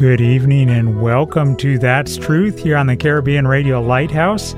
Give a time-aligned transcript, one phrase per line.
[0.00, 4.54] Good evening and welcome to That's Truth here on the Caribbean Radio Lighthouse.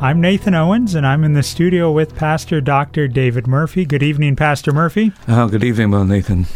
[0.00, 3.08] I'm Nathan Owens and I'm in the studio with Pastor Dr.
[3.08, 3.84] David Murphy.
[3.84, 5.10] Good evening, Pastor Murphy.
[5.26, 6.46] Oh, good evening, well, Nathan.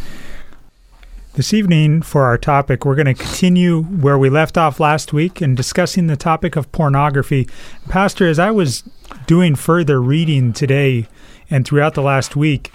[1.35, 5.41] This evening, for our topic, we're going to continue where we left off last week
[5.41, 7.49] and discussing the topic of pornography.
[7.89, 8.85] Pastor, as I was
[9.27, 11.09] doing further reading today
[11.51, 12.71] and throughout the last week,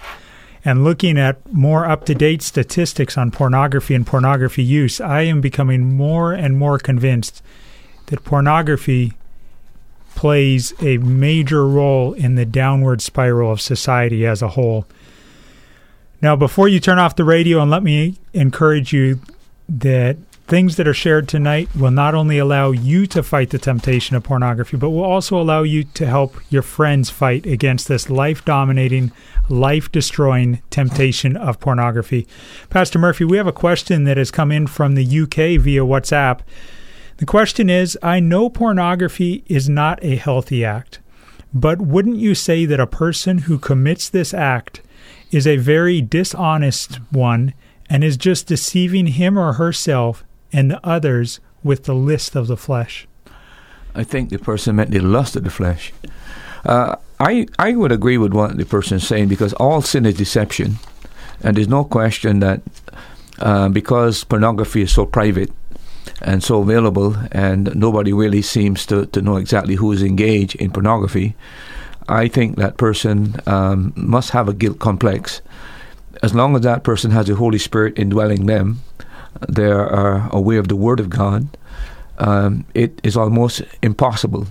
[0.64, 5.40] and looking at more up to date statistics on pornography and pornography use, I am
[5.40, 7.42] becoming more and more convinced
[8.06, 9.12] that pornography
[10.14, 14.86] plays a major role in the downward spiral of society as a whole.
[16.22, 19.20] Now, before you turn off the radio, and let me encourage you
[19.68, 24.14] that Things that are shared tonight will not only allow you to fight the temptation
[24.14, 28.44] of pornography, but will also allow you to help your friends fight against this life
[28.44, 29.10] dominating,
[29.48, 32.28] life destroying temptation of pornography.
[32.68, 36.40] Pastor Murphy, we have a question that has come in from the UK via WhatsApp.
[37.16, 40.98] The question is I know pornography is not a healthy act,
[41.54, 44.82] but wouldn't you say that a person who commits this act
[45.30, 47.54] is a very dishonest one
[47.88, 50.22] and is just deceiving him or herself
[50.54, 53.06] and the others with the list of the flesh.
[53.94, 55.92] I think the person meant the lust of the flesh.
[56.64, 60.16] Uh, I I would agree with what the person is saying because all sin is
[60.16, 60.78] deception,
[61.42, 62.62] and there's no question that
[63.38, 65.50] uh, because pornography is so private
[66.22, 70.70] and so available, and nobody really seems to, to know exactly who is engaged in
[70.70, 71.34] pornography.
[72.08, 75.40] I think that person um, must have a guilt complex.
[76.22, 78.80] As long as that person has the Holy Spirit indwelling them,
[79.48, 81.48] they are aware of the Word of God,
[82.18, 84.46] um, it is almost impossible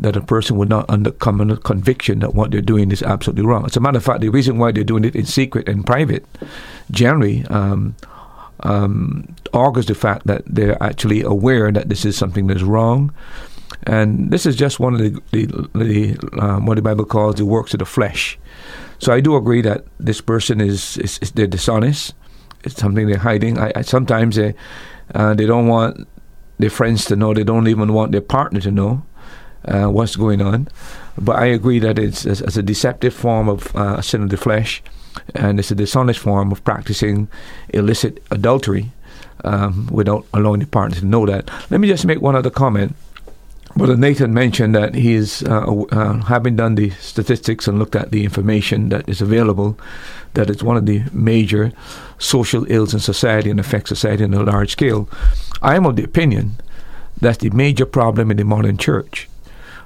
[0.00, 3.44] that a person would not under, come under conviction that what they're doing is absolutely
[3.44, 3.64] wrong.
[3.64, 6.24] As a matter of fact, the reason why they're doing it in secret and private
[6.90, 7.94] generally um,
[8.60, 13.12] um, augurs the fact that they're actually aware that this is something that's wrong.
[13.84, 17.46] And this is just one of the, the, the um, what the Bible calls the
[17.46, 18.38] works of the flesh.
[18.98, 22.14] So I do agree that this person is, is, is they're dishonest
[22.64, 23.58] it's something they're hiding.
[23.58, 24.54] I, I sometimes they
[25.14, 26.08] uh, they don't want
[26.58, 27.34] their friends to know.
[27.34, 29.02] They don't even want their partner to know
[29.64, 30.68] uh, what's going on.
[31.18, 34.82] But I agree that it's, it's, a deceptive form of uh, sin of the flesh,
[35.34, 37.28] and it's a dishonest form of practicing
[37.70, 38.92] illicit adultery
[39.44, 41.50] um, without allowing the partner to know that.
[41.70, 42.96] Let me just make one other comment.
[43.74, 48.10] Brother Nathan mentioned that he is, uh, uh, having done the statistics and looked at
[48.10, 49.78] the information that is available,
[50.34, 51.72] that it's one of the major
[52.18, 55.08] social ills in society and affects society on a large scale.
[55.62, 56.56] I am of the opinion
[57.22, 59.28] that's the major problem in the modern church.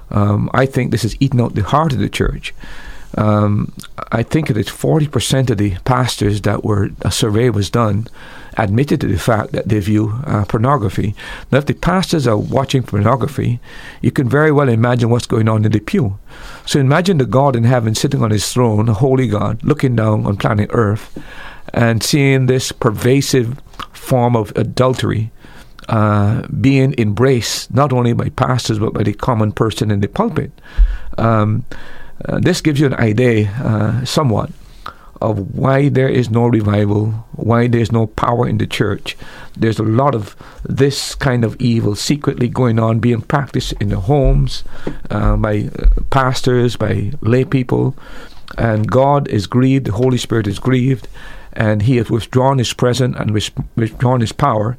[0.09, 2.53] Um, I think this is eating out the heart of the church.
[3.15, 3.73] Um,
[4.11, 8.07] I think it is 40% of the pastors that were, a survey was done,
[8.57, 11.15] admitted to the fact that they view uh, pornography.
[11.51, 13.59] Now, if the pastors are watching pornography,
[14.01, 16.17] you can very well imagine what's going on in the pew.
[16.65, 20.25] So imagine the God in heaven sitting on his throne, a holy God, looking down
[20.25, 21.17] on planet Earth
[21.73, 23.59] and seeing this pervasive
[23.93, 25.31] form of adultery
[25.89, 30.51] uh, being embraced not only by pastors but by the common person in the pulpit.
[31.17, 31.65] Um,
[32.25, 34.49] uh, this gives you an idea, uh, somewhat,
[35.21, 39.17] of why there is no revival, why there's no power in the church.
[39.55, 43.99] There's a lot of this kind of evil secretly going on, being practiced in the
[43.99, 44.63] homes
[45.09, 47.95] uh, by uh, pastors, by lay people,
[48.57, 51.07] and God is grieved, the Holy Spirit is grieved,
[51.53, 53.31] and he has withdrawn his presence and
[53.75, 54.77] withdrawn his power.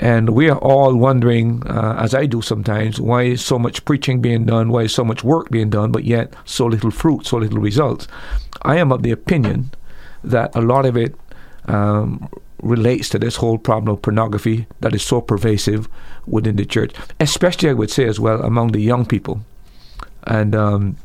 [0.00, 4.20] And we are all wondering, uh, as I do sometimes, why is so much preaching
[4.20, 4.70] being done?
[4.70, 8.08] Why is so much work being done, but yet so little fruit, so little results?
[8.62, 9.70] I am of the opinion
[10.22, 11.14] that a lot of it
[11.66, 12.28] um,
[12.62, 15.88] relates to this whole problem of pornography that is so pervasive
[16.26, 19.44] within the church, especially I would say as well among the young people.
[20.26, 20.96] And um,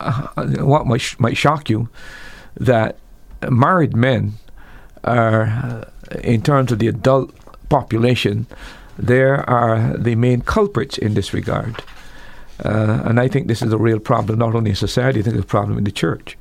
[0.00, 0.28] uh,
[0.58, 1.88] what might, might shock you
[2.56, 2.98] that
[3.50, 4.34] married men
[5.04, 5.84] are, uh,
[6.22, 7.34] in terms of the adult
[7.68, 8.46] population,
[8.98, 11.82] there are the main culprits in this regard.
[12.64, 15.36] Uh, and I think this is a real problem, not only in society, I think
[15.36, 16.38] it's a problem in the church.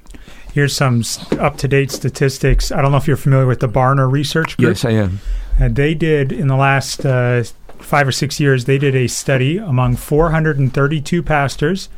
[0.54, 1.04] Here's some
[1.40, 2.72] up to date statistics.
[2.72, 4.70] I don't know if you're familiar with the Barna Research Group.
[4.70, 5.20] Yes, I am.
[5.60, 7.44] And they did, in the last uh,
[7.80, 11.90] five or six years, they did a study among 432 pastors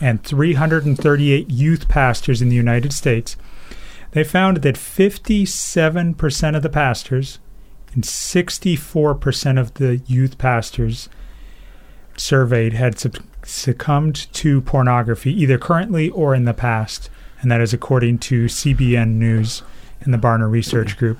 [0.00, 3.36] and 338 youth pastors in the United States.
[4.14, 7.40] They found that 57% of the pastors
[7.92, 11.08] and 64% of the youth pastors
[12.16, 12.96] surveyed had
[13.44, 17.10] succumbed to pornography, either currently or in the past.
[17.40, 19.64] And that is according to CBN News
[20.00, 21.18] and the Barna Research Group.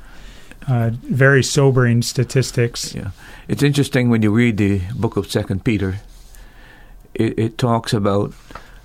[0.68, 2.94] Uh, very sobering statistics.
[2.94, 3.10] Yeah,
[3.48, 5.98] it's interesting when you read the book of Second Peter.
[7.12, 8.32] It, it talks about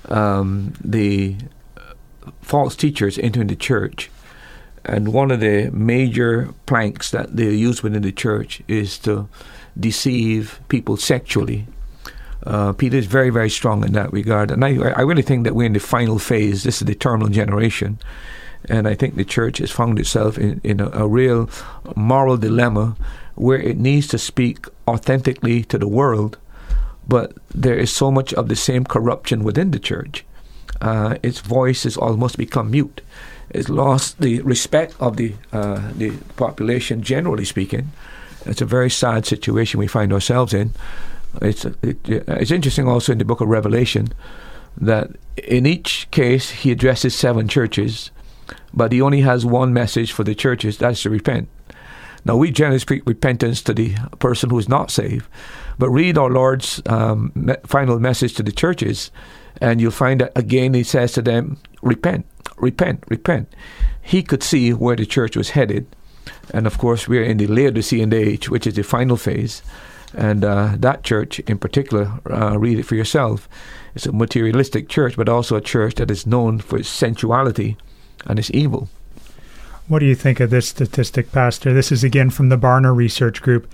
[0.09, 1.37] um, the
[2.41, 4.09] false teachers entering the church,
[4.85, 9.27] and one of the major planks that they use within the church is to
[9.77, 11.67] deceive people sexually
[12.45, 14.51] uh, Peter is very, very strong in that regard.
[14.51, 16.63] And I, I really think that we're in the final phase.
[16.63, 17.99] This is the terminal generation.
[18.65, 21.49] And I think the church has found itself in, in a, a real
[21.95, 22.95] moral dilemma
[23.35, 26.37] where it needs to speak authentically to the world,
[27.07, 30.25] but there is so much of the same corruption within the church.
[30.81, 33.01] Uh, its voice has almost become mute.
[33.49, 37.91] It's lost the respect of the uh, the population, generally speaking.
[38.45, 40.71] It's a very sad situation we find ourselves in.
[41.41, 44.13] It's it, it's interesting also in the book of Revelation
[44.77, 48.11] that in each case he addresses seven churches,
[48.73, 51.49] but he only has one message for the churches that's to repent.
[52.25, 55.27] Now we generally speak repentance to the person who is not saved,
[55.77, 57.31] but read our Lord's um,
[57.65, 59.11] final message to the churches,
[59.61, 62.25] and you'll find that again he says to them, "Repent,
[62.57, 63.53] repent, repent."
[64.01, 65.85] He could see where the church was headed,
[66.53, 69.61] and of course we're in the Laodicean age, which is the final phase.
[70.15, 73.47] And uh, that church in particular, uh, read it for yourself.
[73.93, 77.77] It's a materialistic church, but also a church that is known for its sensuality
[78.25, 78.89] and its evil.
[79.87, 81.73] What do you think of this statistic, Pastor?
[81.73, 83.67] This is again from the Barna Research Group.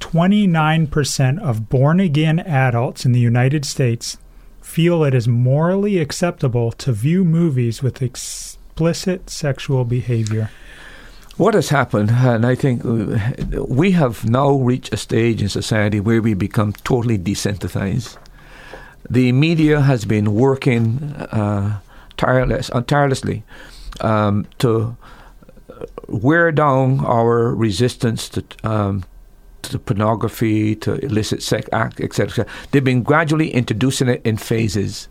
[0.00, 4.18] 29% of born again adults in the United States
[4.64, 10.50] feel it is morally acceptable to view movies with explicit sexual behavior.
[11.36, 16.00] What has happened, and I think uh, we have now reached a stage in society
[16.00, 18.16] where we become totally desensitized.
[19.08, 21.80] The media has been working uh,
[22.16, 23.44] tireless, uh, tirelessly
[24.00, 24.96] um, to
[26.08, 29.04] wear down our resistance to, um,
[29.70, 32.46] to pornography, to illicit sex act, etc.
[32.70, 35.08] They've been gradually introducing it in phases.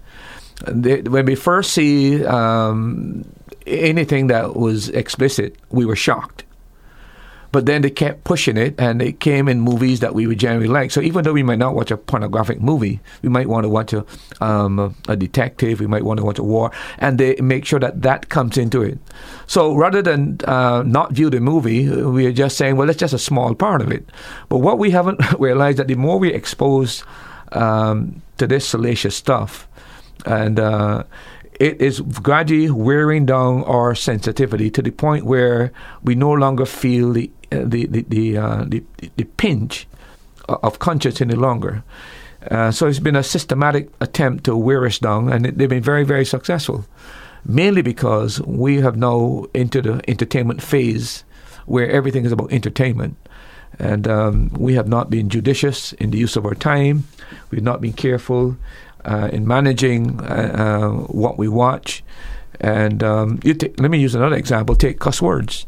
[0.68, 3.26] They, when we first see um,
[3.66, 6.44] anything that was explicit, we were shocked.
[7.54, 10.68] But then they kept pushing it, and it came in movies that we would generally
[10.68, 10.90] like.
[10.90, 13.94] So even though we might not watch a pornographic movie, we might want to watch
[13.94, 14.04] a,
[14.42, 18.02] um, a detective, we might want to watch a war, and they make sure that
[18.02, 18.98] that comes into it.
[19.46, 23.14] So rather than uh, not view the movie, we are just saying, well, it's just
[23.14, 24.10] a small part of it.
[24.50, 27.04] But what we haven't realized that the more we expose
[27.52, 29.68] um, to this salacious stuff,
[30.26, 31.04] and uh,
[31.60, 35.72] it is gradually wearing down our sensitivity to the point where
[36.04, 37.30] we no longer feel the
[37.64, 38.84] the the the, uh, the,
[39.18, 39.88] the pinch
[40.48, 41.84] of conscience any longer.
[42.52, 46.04] Uh, so it's been a systematic attempt to wear us down, and they've been very
[46.04, 46.86] very successful.
[47.46, 51.24] Mainly because we have now entered the entertainment phase
[51.66, 53.18] where everything is about entertainment.
[53.80, 57.06] And um, we have not been judicious in the use of our time.
[57.50, 58.56] We've not been careful
[59.04, 62.04] uh, in managing uh, uh, what we watch.
[62.60, 64.76] And um, t- let me use another example.
[64.76, 65.66] Take cuss words.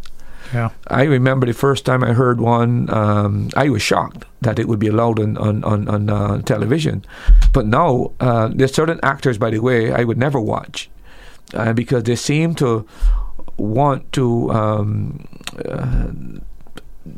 [0.56, 0.70] Yeah.
[0.88, 4.80] I remember the first time I heard one, um, I was shocked that it would
[4.80, 7.04] be allowed on on on, on uh, television.
[7.52, 10.90] But now uh, there's certain actors, by the way, I would never watch
[11.54, 12.88] uh, because they seem to
[13.58, 14.50] want to.
[14.52, 15.28] Um,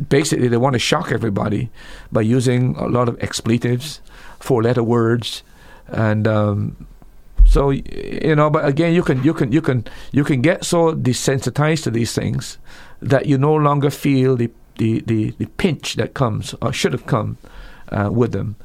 [0.10, 1.70] basically, they want to shock everybody
[2.12, 4.02] by using a lot of expletives,
[4.40, 5.44] four-letter words,
[5.88, 6.88] and um,
[7.46, 8.50] so you know.
[8.50, 12.14] But again, you can you can you can you can get so desensitized to these
[12.14, 12.58] things
[13.02, 17.08] that you no longer feel the the, the, the pinch that comes or should have
[17.08, 17.38] come
[17.90, 18.56] uh, with them,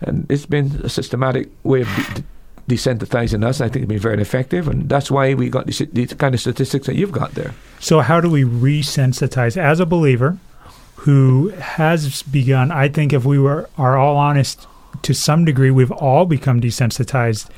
[0.00, 1.88] and it's been a systematic way of.
[2.14, 2.24] De-
[2.68, 3.60] desensitizing us.
[3.60, 6.40] I think it's been very effective, and that's why we got these, these kind of
[6.40, 7.52] statistics that you've got there.
[7.80, 10.38] So, how do we resensitize as a believer?
[11.00, 12.70] who has begun.
[12.70, 14.66] I think if we were are all honest,
[15.02, 17.48] to some degree, we've all become desensitized.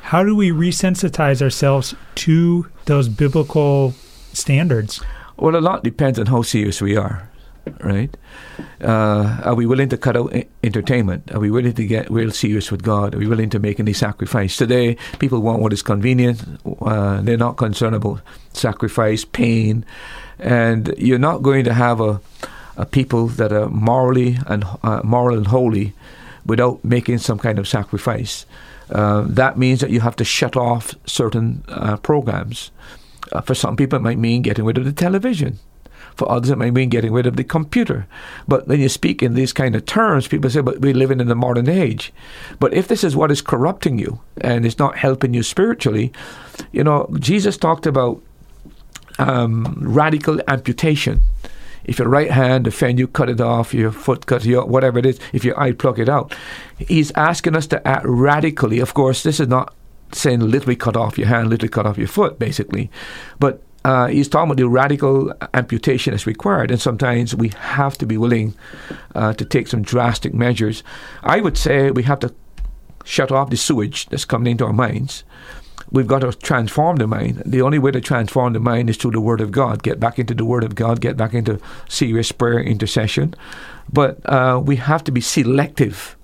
[0.00, 3.92] How do we resensitize ourselves to those biblical
[4.32, 5.02] standards?
[5.38, 7.28] Well, a lot depends on how serious we are,
[7.80, 8.14] right?
[8.80, 10.32] Uh, are we willing to cut out
[10.64, 11.30] entertainment?
[11.34, 13.14] Are we willing to get real serious with God?
[13.14, 14.56] Are we willing to make any sacrifice?
[14.56, 16.42] Today, people want what is convenient.
[16.80, 18.22] Uh, they're not concerned about
[18.54, 19.84] sacrifice, pain,
[20.38, 22.20] and you're not going to have a,
[22.78, 25.92] a people that are morally and uh, moral and holy
[26.46, 28.46] without making some kind of sacrifice.
[28.90, 32.70] Uh, that means that you have to shut off certain uh, programs.
[33.32, 35.58] Uh, for some people, it might mean getting rid of the television.
[36.14, 38.06] For others, it might mean getting rid of the computer.
[38.48, 41.28] But when you speak in these kind of terms, people say, but we're living in
[41.28, 42.12] the modern age.
[42.58, 46.12] But if this is what is corrupting you and it's not helping you spiritually,
[46.72, 48.22] you know, Jesus talked about
[49.18, 51.20] um, radical amputation.
[51.84, 53.74] If your right hand offend you, cut it off.
[53.74, 55.20] Your foot cut you, whatever it is.
[55.32, 56.34] If your eye, pluck it out.
[56.78, 58.80] He's asking us to act radically.
[58.80, 59.74] Of course, this is not
[60.12, 62.90] saying literally cut off your hand, literally cut off your foot, basically.
[63.38, 68.06] But uh, he's talking about the radical amputation that's required, and sometimes we have to
[68.06, 68.54] be willing
[69.14, 70.82] uh, to take some drastic measures.
[71.22, 72.34] I would say we have to
[73.04, 75.22] shut off the sewage that's coming into our minds
[75.90, 77.42] we've got to transform the mind.
[77.46, 79.82] The only way to transform the mind is through the Word of God.
[79.82, 81.00] Get back into the Word of God.
[81.00, 83.34] Get back into serious prayer, intercession.
[83.92, 86.16] But uh, we have to be selective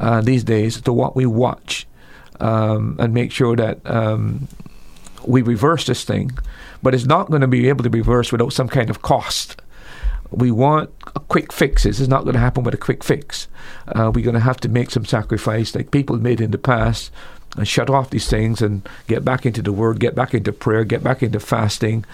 [0.00, 1.86] uh, these days to what we watch
[2.42, 4.48] um, and make sure that um,
[5.26, 6.32] we reverse this thing.
[6.82, 9.60] But it's not going to be able to be reversed without some kind of cost.
[10.30, 10.90] We want
[11.28, 12.00] quick fixes.
[12.00, 13.48] It's not going to happen with a quick fix.
[13.86, 17.12] Uh, we're going to have to make some sacrifice, like people made in the past
[17.56, 20.84] and shut off these things and get back into the Word, get back into prayer,
[20.84, 22.04] get back into fasting,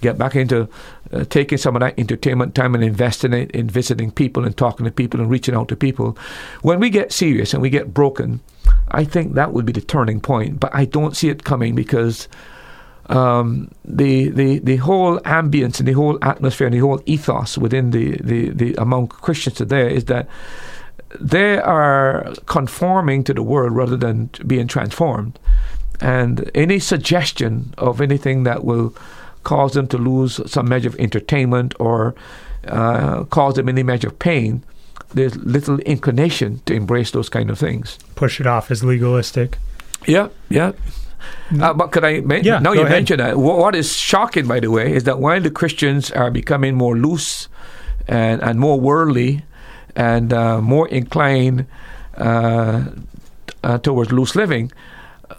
[0.00, 0.68] get back into
[1.12, 4.84] uh, taking some of that entertainment time and investing it in visiting people and talking
[4.84, 6.16] to people and reaching out to people.
[6.62, 8.40] When we get serious and we get broken,
[8.90, 10.60] I think that would be the turning point.
[10.60, 12.28] But I don't see it coming because
[13.06, 17.90] um, the the the whole ambience and the whole atmosphere and the whole ethos within
[17.90, 20.28] the, the, the among Christians today is that
[21.18, 25.38] they are conforming to the world rather than being transformed.
[26.00, 28.94] And any suggestion of anything that will
[29.48, 32.14] cause them to lose some measure of entertainment or
[32.66, 34.62] uh, cause them any measure of pain,
[35.14, 37.98] there's little inclination to embrace those kind of things.
[38.14, 39.56] Push it off as legalistic.
[40.06, 40.72] Yeah, yeah.
[41.48, 41.62] Mm.
[41.62, 42.20] Uh, but could I?
[42.20, 42.44] mention?
[42.44, 42.92] yeah, now you ahead.
[42.92, 43.38] mentioned that.
[43.38, 47.48] What is shocking, by the way, is that while the Christians are becoming more loose
[48.06, 49.44] and and more worldly,
[49.96, 51.66] and uh, more inclined
[52.18, 52.84] uh,
[53.64, 54.70] uh, towards loose living.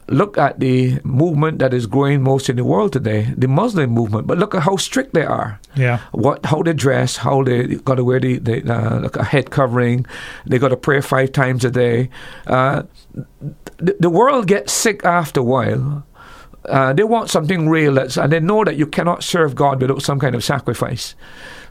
[0.10, 4.28] Look at the movement that is growing most in the world today, the Muslim movement.
[4.28, 5.60] But look at how strict they are.
[5.76, 6.00] Yeah.
[6.12, 10.06] What, how they dress, how they got to wear the, the uh, a head covering.
[10.46, 12.10] They got to pray five times a day.
[12.48, 12.84] Uh,
[13.78, 16.06] the, the world gets sick after a while.
[16.66, 20.20] Uh, they want something real, and they know that you cannot serve God without some
[20.20, 21.16] kind of sacrifice.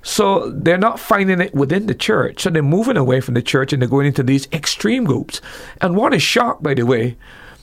[0.02, 2.42] So they're not finding it within the church.
[2.42, 5.40] So they're moving away from the church and they're going into these extreme groups.
[5.80, 7.16] And one is shocked, by the way,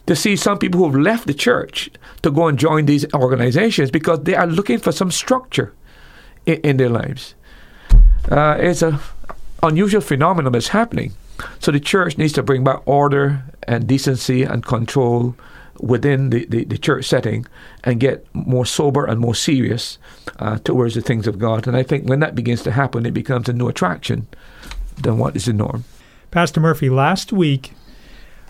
[0.08, 1.90] to see some people who have left the church
[2.22, 5.74] to go and join these organizations because they are looking for some structure
[6.46, 7.36] in, in their lives.
[8.30, 9.00] Uh, it's an
[9.64, 11.14] unusual phenomenon that's happening.
[11.60, 15.36] So the church needs to bring back order and decency and control
[15.80, 17.46] within the, the, the, church setting
[17.84, 19.98] and get more sober and more serious
[20.40, 21.68] uh, towards the things of God.
[21.68, 24.28] And I think when that begins to happen, it becomes a new attraction
[24.96, 25.84] than what is the norm.
[26.32, 27.74] Pastor Murphy, last week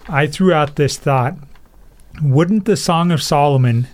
[0.08, 1.36] I threw out this thought
[2.22, 3.88] wouldn't the Song of Solomon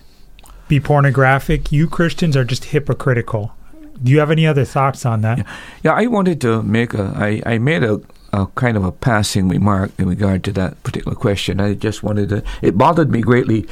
[0.68, 1.72] be pornographic?
[1.72, 3.54] You Christians are just hypocritical.
[4.02, 5.38] Do you have any other thoughts on that?
[5.38, 5.44] Yeah,
[5.82, 7.12] yeah I wanted to make a.
[7.16, 8.00] I, I made a
[8.32, 11.60] a kind of a passing remark in regard to that particular question.
[11.60, 12.42] I just wanted to.
[12.62, 13.66] It bothered me greatly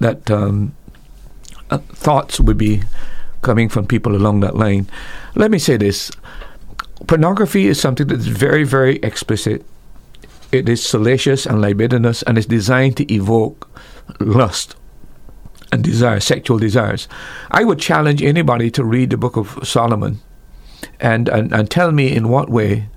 [0.00, 0.74] that um,
[1.70, 2.82] uh, thoughts would be
[3.42, 4.88] coming from people along that line.
[5.34, 6.10] Let me say this:
[7.06, 9.64] pornography is something that is very, very explicit.
[10.52, 13.68] It is salacious and libidinous, and is designed to evoke
[14.20, 14.76] lust
[15.72, 17.08] and desire, sexual desires.
[17.50, 20.20] I would challenge anybody to read the Book of Solomon
[21.00, 22.88] and, and, and tell me in what way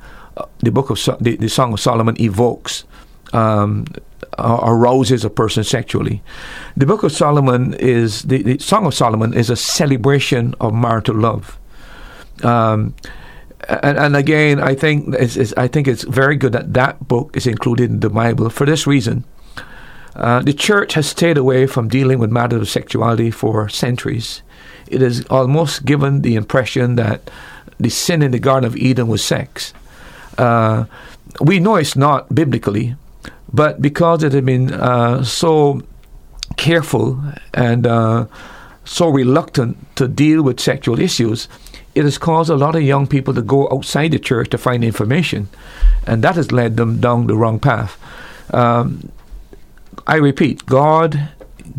[0.59, 2.83] the book of so- the, the Song of Solomon evokes
[3.31, 3.85] um,
[4.37, 6.21] arouses a person sexually.
[6.75, 11.15] The book of Solomon is the, the Song of Solomon is a celebration of marital
[11.15, 11.57] love.
[12.43, 12.95] Um,
[13.67, 17.35] and, and, again, I think it's, it's, I think it's very good that that book
[17.35, 19.23] is included in the Bible for this reason.
[20.15, 24.41] Uh, the church has stayed away from dealing with matters of sexuality for centuries.
[24.87, 27.29] It has almost given the impression that
[27.79, 29.73] the sin in the Garden of Eden was sex.
[30.37, 30.85] Uh,
[31.41, 32.95] we know it's not biblically,
[33.51, 35.81] but because it had been uh, so
[36.55, 37.21] careful
[37.53, 38.25] and uh,
[38.85, 41.49] so reluctant to deal with sexual issues,
[41.95, 44.83] it has caused a lot of young people to go outside the church to find
[44.83, 45.47] information,
[46.05, 47.97] and that has led them down the wrong path.
[48.53, 49.11] Um,
[50.05, 51.29] I repeat, God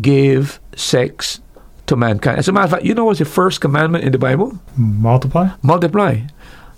[0.01, 1.39] gave sex
[1.85, 2.39] to mankind.
[2.39, 4.59] As a matter of fact, you know what's the first commandment in the Bible?
[4.75, 5.49] Multiply?
[5.61, 6.21] Multiply.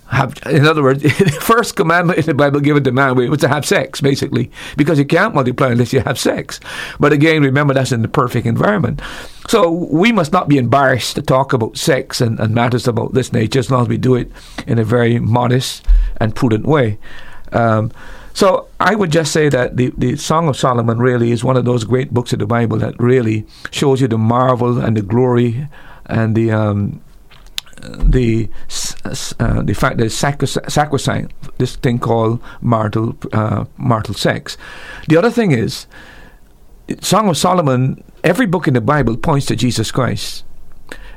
[0.09, 3.47] Have, in other words, the first commandment in the Bible given to man was to
[3.47, 6.59] have sex, basically, because you can't multiply unless you have sex.
[6.99, 9.01] But again, remember that's in the perfect environment.
[9.47, 13.31] So we must not be embarrassed to talk about sex and, and matters about this
[13.31, 14.31] nature as long as we do it
[14.67, 15.85] in a very modest
[16.17, 16.97] and prudent way.
[17.51, 17.91] Um,
[18.33, 21.65] so I would just say that the, the Song of Solomon really is one of
[21.65, 25.67] those great books of the Bible that really shows you the marvel and the glory
[26.05, 27.01] and the um,
[27.81, 28.49] the
[29.39, 34.57] uh, the fact that it's sacrosanct, this thing called marital uh, marital sex.
[35.07, 35.87] The other thing is,
[37.01, 38.03] Song of Solomon.
[38.21, 40.43] Every book in the Bible points to Jesus Christ.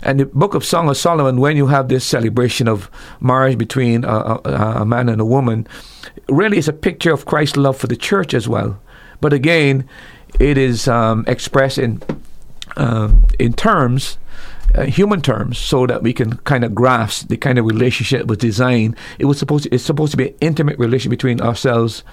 [0.04, 2.90] And the book of Song of Solomon, when you have this celebration of
[3.20, 5.66] marriage between a, a, a man and a woman,
[6.28, 8.80] really is a picture of Christ's love for the church as well.
[9.20, 9.88] But again,
[10.40, 12.02] it is um, expressed in
[12.76, 14.18] uh, in terms
[14.74, 18.38] uh, human terms so that we can kind of grasp the kind of relationship with
[18.38, 18.96] design.
[19.18, 22.04] It was supposed to, it's supposed to be an intimate relationship between ourselves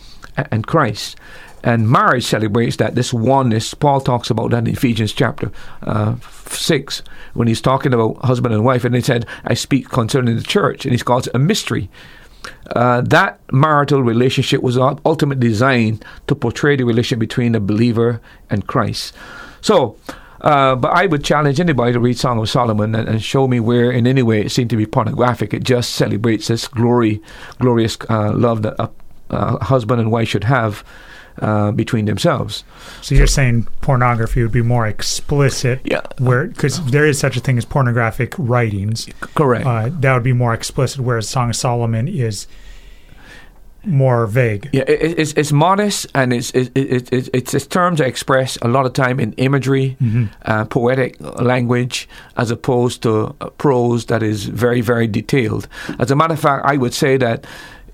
[0.52, 1.18] and Christ.
[1.64, 3.74] And marriage celebrates that this oneness.
[3.74, 5.52] Paul talks about that in Ephesians chapter
[5.84, 6.16] uh,
[6.48, 7.02] six
[7.34, 10.86] when he's talking about husband and wife, and he said, "I speak concerning the church,"
[10.86, 11.90] and he calls it a mystery.
[12.74, 18.66] Uh, that marital relationship was ultimately designed to portray the relationship between the believer and
[18.66, 19.14] Christ.
[19.60, 19.98] So,
[20.42, 23.60] uh, but I would challenge anybody to read Song of Solomon and, and, show me
[23.60, 25.54] where, in any way, it seemed to be pornographic.
[25.54, 27.22] It just celebrates this glory,
[27.60, 28.90] glorious uh, love that a,
[29.30, 30.84] a, husband and wife should have
[31.40, 32.64] uh, between themselves.
[33.02, 36.02] So you're saying pornography would be more explicit, yeah?
[36.18, 39.66] Where because there is such a thing as pornographic writings, correct?
[39.66, 42.48] Uh, that would be more explicit, whereas Song of Solomon is
[43.86, 44.70] more vague.
[44.74, 48.58] Yeah, it, it's it's modest and it's it, it, it, it's its terms are express
[48.62, 50.26] a lot of time in imagery, mm-hmm.
[50.46, 55.68] uh, poetic language, as opposed to prose that is very very detailed.
[56.00, 57.46] As a matter of fact, I would say that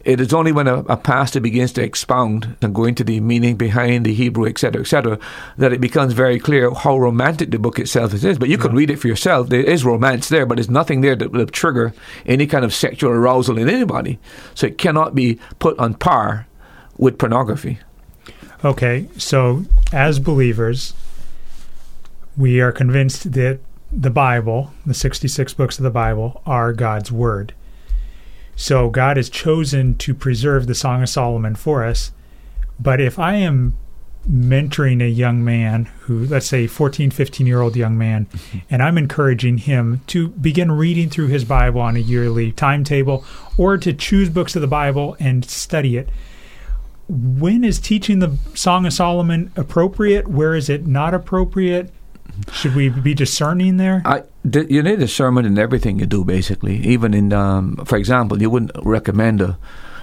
[0.05, 3.55] it is only when a, a, pastor begins to expound and go into the meaning
[3.55, 5.19] behind the Hebrew, etc., etc.,
[5.57, 8.37] that it becomes very clear how romantic the book itself is.
[8.37, 8.61] But you yeah.
[8.61, 9.49] can read it for yourself.
[9.49, 11.91] There is romance there, but there's nothing there that will trigger
[12.27, 14.19] any kind of sexual arousal in anybody.
[14.53, 16.47] So it cannot be put on par
[16.97, 17.79] with pornography.
[18.63, 20.93] Okay, so as believers,
[22.37, 23.59] we are convinced that
[23.91, 27.53] the Bible, the 66 books of the Bible, are God's Word.
[28.55, 32.11] So God has chosen to preserve the Song of Solomon for us.
[32.79, 33.75] But if I am
[34.29, 38.59] mentoring a young man who, let's say, 14, 15 year old young man, mm-hmm.
[38.69, 43.25] and I'm encouraging him to begin reading through his Bible on a yearly timetable
[43.57, 46.09] or to choose books of the Bible and study it.
[47.07, 50.27] When is teaching the Song of Solomon appropriate?
[50.27, 51.91] Where is it not appropriate?
[52.51, 54.01] Should we be discerning there?
[54.05, 56.77] I, you need discernment in everything you do, basically.
[56.77, 59.57] Even in, um, for example, you wouldn't recommend a,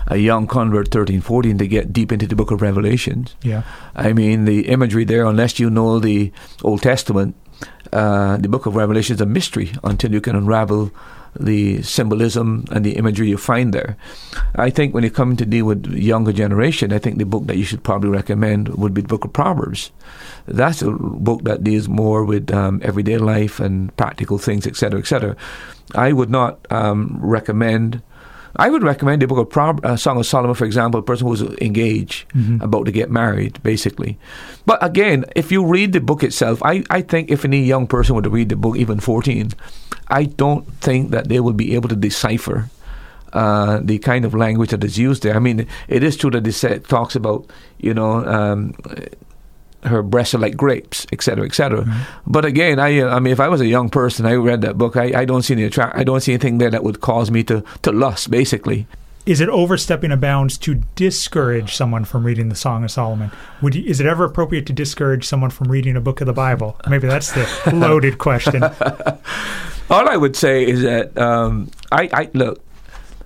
[0.09, 3.37] a young convert, 13, 14, to get deep into the book of Revelations.
[3.43, 3.63] Yeah.
[3.95, 7.37] I mean, the imagery there, unless you know the Old Testament,
[7.93, 10.91] uh, the book of Revelation is a mystery until you can unravel
[11.39, 13.97] the symbolism and the imagery you find there.
[14.57, 17.57] I think when you come to deal with younger generation, I think the book that
[17.57, 19.91] you should probably recommend would be the book of Proverbs.
[20.47, 25.37] That's a book that deals more with um, everyday life and practical things, etc., etc.
[25.95, 28.03] I would not um, recommend.
[28.57, 31.27] I would recommend the book of Prob- uh, Song of Solomon, for example, a person
[31.27, 32.61] who's engaged, mm-hmm.
[32.61, 34.19] about to get married, basically.
[34.67, 38.15] But again, if you read the book itself, I, I think if any young person
[38.15, 39.53] were to read the book, even 14,
[40.13, 42.69] I don't think that they will be able to decipher
[43.33, 45.35] uh, the kind of language that is used there.
[45.35, 47.47] I mean, it is true that it talks about,
[47.79, 48.75] you know, um,
[49.85, 51.81] her breasts are like grapes, etc., etc.
[51.81, 52.03] Mm-hmm.
[52.27, 54.97] But again, I, I mean, if I was a young person, I read that book.
[54.97, 55.97] I, I don't see any attract.
[55.97, 58.31] I don't see anything there that would cause me to to lust.
[58.31, 58.87] Basically,
[59.25, 63.31] is it overstepping a bounds to discourage someone from reading the Song of Solomon?
[63.61, 66.33] Would you, is it ever appropriate to discourage someone from reading a book of the
[66.33, 66.77] Bible?
[66.89, 68.63] Maybe that's the loaded question.
[69.93, 72.65] All I would say is that um, I, I, look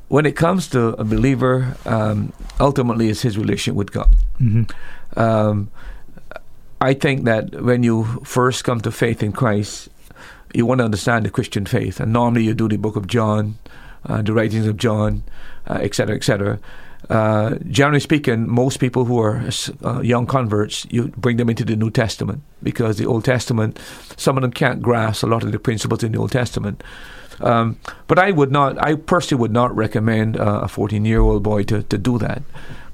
[0.09, 1.77] when it comes to a believer.
[1.87, 4.13] Um, ultimately, it's his relationship with God.
[4.41, 5.19] Mm-hmm.
[5.19, 5.71] Um,
[6.81, 9.89] I think that when you first come to faith in Christ,
[10.53, 13.59] you want to understand the Christian faith, and normally you do the Book of John
[14.09, 15.25] uh, the writings of John,
[15.69, 16.59] etc., uh, etc.
[17.09, 19.49] Uh, generally speaking, most people who are
[19.85, 23.79] uh, young converts, you bring them into the New Testament because the Old Testament,
[24.17, 26.83] some of them can't grasp a lot of the principles in the Old Testament.
[27.41, 31.43] Um, but I would not, I personally would not recommend uh, a 14 year old
[31.43, 32.43] boy to, to do that.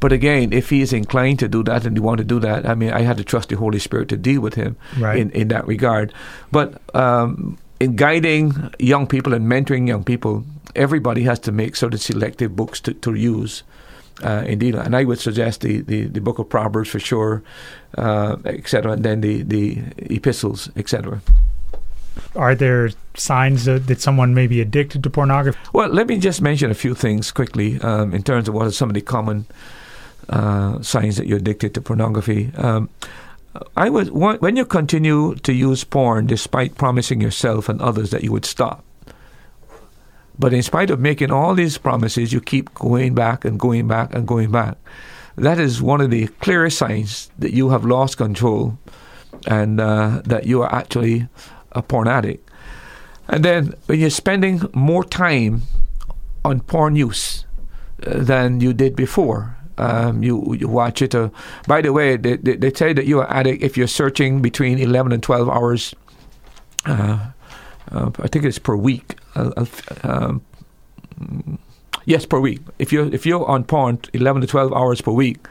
[0.01, 2.67] But again, if he is inclined to do that and he want to do that,
[2.69, 5.19] I mean, I had to trust the Holy Spirit to deal with him right.
[5.19, 6.13] in, in that regard.
[6.51, 10.45] But um, in guiding young people and mentoring young people,
[10.75, 13.63] everybody has to make sort of selective books to, to use.
[14.23, 17.43] Uh, indeed, and I would suggest the, the, the book of Proverbs for sure,
[17.97, 21.21] uh, etc., and then the, the epistles, etc.
[22.37, 25.59] Are there signs that, that someone may be addicted to pornography?
[25.73, 28.71] Well, let me just mention a few things quickly um, in terms of what are
[28.71, 29.47] some of the common
[30.29, 32.53] uh, signs that you're addicted to pornography.
[32.57, 32.91] Um,
[33.77, 38.33] I would when you continue to use porn despite promising yourself and others that you
[38.33, 38.83] would stop.
[40.43, 44.13] But in spite of making all these promises, you keep going back and going back
[44.13, 44.77] and going back.
[45.37, 48.77] That is one of the clearest signs that you have lost control
[49.47, 51.29] and uh, that you are actually
[51.71, 52.51] a porn addict.
[53.29, 55.63] And then when you're spending more time
[56.45, 57.45] on porn use
[58.05, 61.15] uh, than you did before, um, you you watch it.
[61.15, 61.31] Uh,
[61.69, 65.13] by the way, they, they, they, say that you're addict if you're searching between 11
[65.13, 65.95] and 12 hours.
[66.85, 67.31] Uh,
[67.93, 69.22] uh, I think it's per week.
[69.35, 70.41] Um,
[72.05, 72.61] yes, per week.
[72.79, 75.47] If you're if you're on porn 11 to 12 hours per week,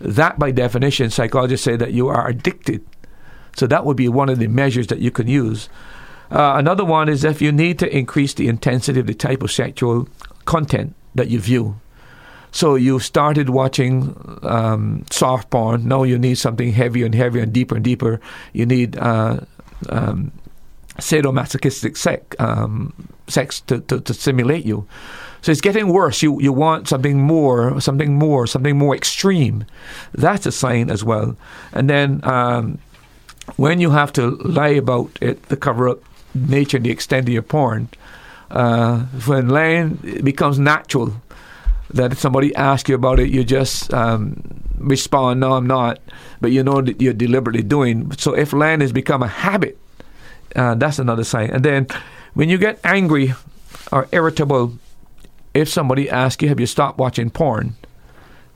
[0.00, 2.84] that by definition, psychologists say that you are addicted.
[3.56, 5.68] So that would be one of the measures that you can use.
[6.30, 9.50] Uh, another one is if you need to increase the intensity of the type of
[9.50, 10.08] sexual
[10.44, 11.80] content that you view.
[12.50, 15.86] So you started watching um, soft porn.
[15.88, 18.20] Now you need something heavier and heavier and deeper and deeper.
[18.52, 19.40] You need uh,
[19.88, 20.32] um,
[20.98, 22.92] sadomasochistic sex, um,
[23.28, 24.86] sex to, to, to stimulate you.
[25.42, 26.22] So it's getting worse.
[26.22, 29.64] You you want something more, something more, something more extreme.
[30.12, 31.36] That's a sign as well.
[31.72, 32.78] And then um,
[33.56, 36.02] when you have to lie about it the cover up
[36.34, 37.88] nature and the extent of your porn,
[38.50, 41.12] uh, when lying it becomes natural
[41.90, 44.42] that if somebody asks you about it, you just um,
[44.78, 46.00] respond, "No, I'm not,"
[46.40, 48.10] but you know that you're deliberately doing.
[48.18, 49.78] So if lying has become a habit,
[50.56, 51.50] uh, that's another sign.
[51.50, 51.86] And then
[52.36, 53.34] when you get angry
[53.90, 54.78] or irritable,
[55.54, 57.74] if somebody asks you, "Have you stopped watching porn?"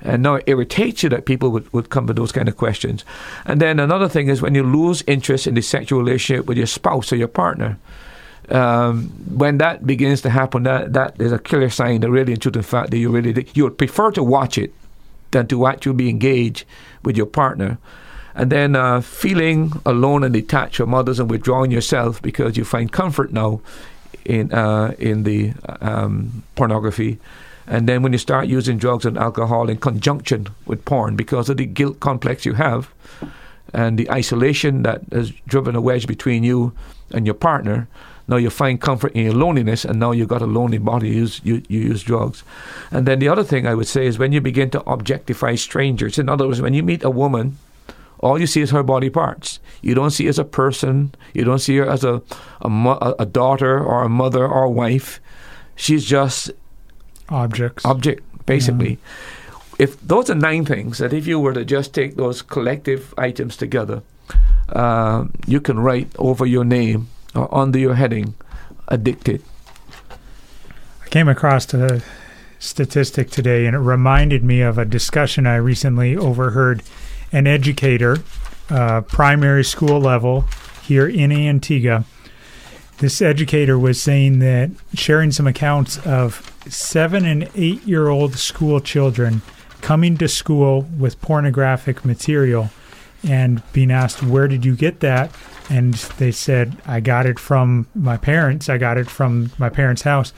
[0.03, 3.05] And now it irritates you that people would, would come with those kind of questions.
[3.45, 6.67] And then another thing is when you lose interest in the sexual relationship with your
[6.67, 7.79] spouse or your partner
[8.51, 12.41] um, when that begins to happen, that that is a clear sign that really, in
[12.41, 14.75] truth and fact, that you really you would prefer to watch it
[15.31, 16.65] than to actually be engaged
[17.05, 17.79] with your partner.
[18.35, 22.93] And then uh, feeling alone and detached from others and withdrawing yourself because you find
[22.93, 23.61] comfort now
[24.25, 27.19] in uh, in the um, pornography.
[27.67, 31.57] And then when you start using drugs and alcohol in conjunction with porn because of
[31.57, 32.91] the guilt complex you have
[33.73, 36.73] and the isolation that has driven a wedge between you
[37.13, 37.87] and your partner,
[38.27, 41.15] now you find comfort in your loneliness, and now you've got a lonely body, you
[41.15, 42.45] use, you, you use drugs.
[42.93, 46.19] And then the other thing I would say is when you begin to objectify strangers.
[46.19, 47.59] In other words, when you meet a woman,
[48.21, 49.59] all you see is her body parts.
[49.83, 51.15] You don't see her as a person.
[51.33, 52.23] You don't see her as a,
[52.61, 55.21] a, a daughter or a mother or a wife.
[55.75, 56.51] She's just
[57.31, 57.85] objects.
[57.85, 58.91] Object, basically.
[58.91, 59.55] Yeah.
[59.79, 63.57] If those are nine things that if you were to just take those collective items
[63.57, 64.03] together,
[64.69, 68.35] uh, you can write over your name or under your heading,
[68.89, 69.43] addicted.
[71.03, 72.03] I came across a
[72.59, 76.83] statistic today and it reminded me of a discussion I recently overheard
[77.33, 78.19] an educator,
[78.69, 80.45] uh, primary school level
[80.83, 82.05] here in Antigua.
[82.99, 88.81] This educator was saying that sharing some accounts of seven and eight year old school
[88.81, 89.43] children
[89.81, 92.71] coming to school with pornographic material
[93.27, 95.35] and being asked, Where did you get that?
[95.71, 98.69] and they said I got it from my parents.
[98.69, 100.35] I got it from my parents' house.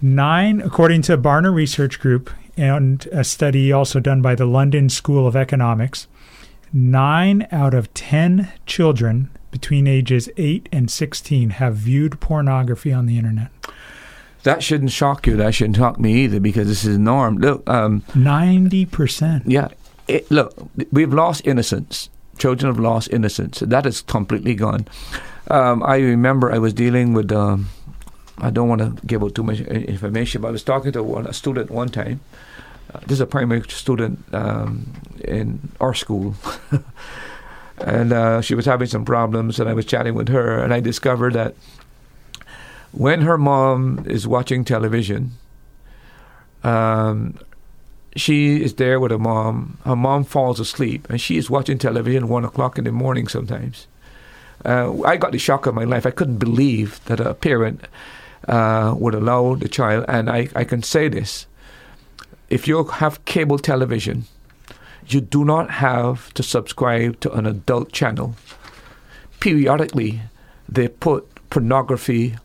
[0.00, 5.26] Nine, according to Barna Research Group and a study also done by the London School
[5.26, 6.06] of Economics,
[6.72, 13.18] nine out of ten children between ages eight and sixteen have viewed pornography on the
[13.18, 13.50] internet.
[14.42, 15.36] That shouldn't shock you.
[15.36, 17.38] That shouldn't shock me either because this is norm.
[17.38, 19.44] Look, um, ninety percent.
[19.46, 19.68] Yeah,
[20.08, 20.54] it, look,
[20.92, 23.60] we've lost innocence children have lost innocence.
[23.60, 24.86] That is completely gone.
[25.48, 27.32] Um, I remember I was dealing with.
[27.32, 27.68] Um,
[28.38, 31.26] I don't want to give out too much information, but I was talking to one,
[31.26, 32.20] a student one time.
[32.96, 34.90] Uh, this is a primary student um,
[35.24, 36.34] in our school.
[37.78, 40.80] and uh, she was having some problems, and I was chatting with her, and I
[40.80, 41.54] discovered that
[42.92, 45.32] when her mom is watching television,
[46.64, 47.38] um,
[48.14, 49.76] she is there with her mom.
[49.84, 53.86] Her mom falls asleep, and she is watching television one o'clock in the morning sometimes.
[54.64, 56.06] Uh, I got the shock of my life.
[56.06, 57.88] I couldn't believe that a parent
[58.48, 61.46] uh, would allow the child, and I, I can say this
[62.48, 64.24] if you have cable television,
[65.08, 68.34] you do not have to subscribe to an adult channel.
[69.40, 70.22] Periodically,
[70.68, 72.36] they put pornography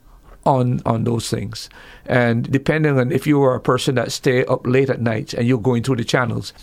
[0.46, 1.70] on on those things.
[2.06, 5.48] And depending on if you are a person that stay up late at night and
[5.48, 6.54] you're going through the channels,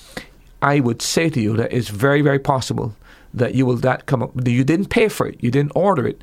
[0.63, 2.95] I would say to you that it's very very possible
[3.35, 4.33] that you will that come up.
[4.47, 6.23] You didn't pay for it, you didn't order it.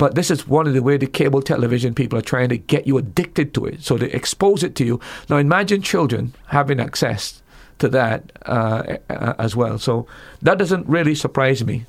[0.00, 2.86] But this is one of the way the cable television people are trying to get
[2.86, 3.82] you addicted to it.
[3.82, 4.98] So they expose it to you.
[5.28, 7.42] Now imagine children having access
[7.80, 9.78] to that uh, as well.
[9.78, 10.06] So
[10.40, 11.84] that doesn't really surprise me.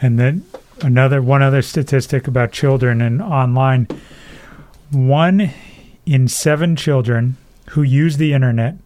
[0.00, 0.46] And then
[0.80, 3.88] another one other statistic about children and online
[4.90, 5.50] one
[6.06, 7.36] in seven children
[7.72, 8.76] who use the internet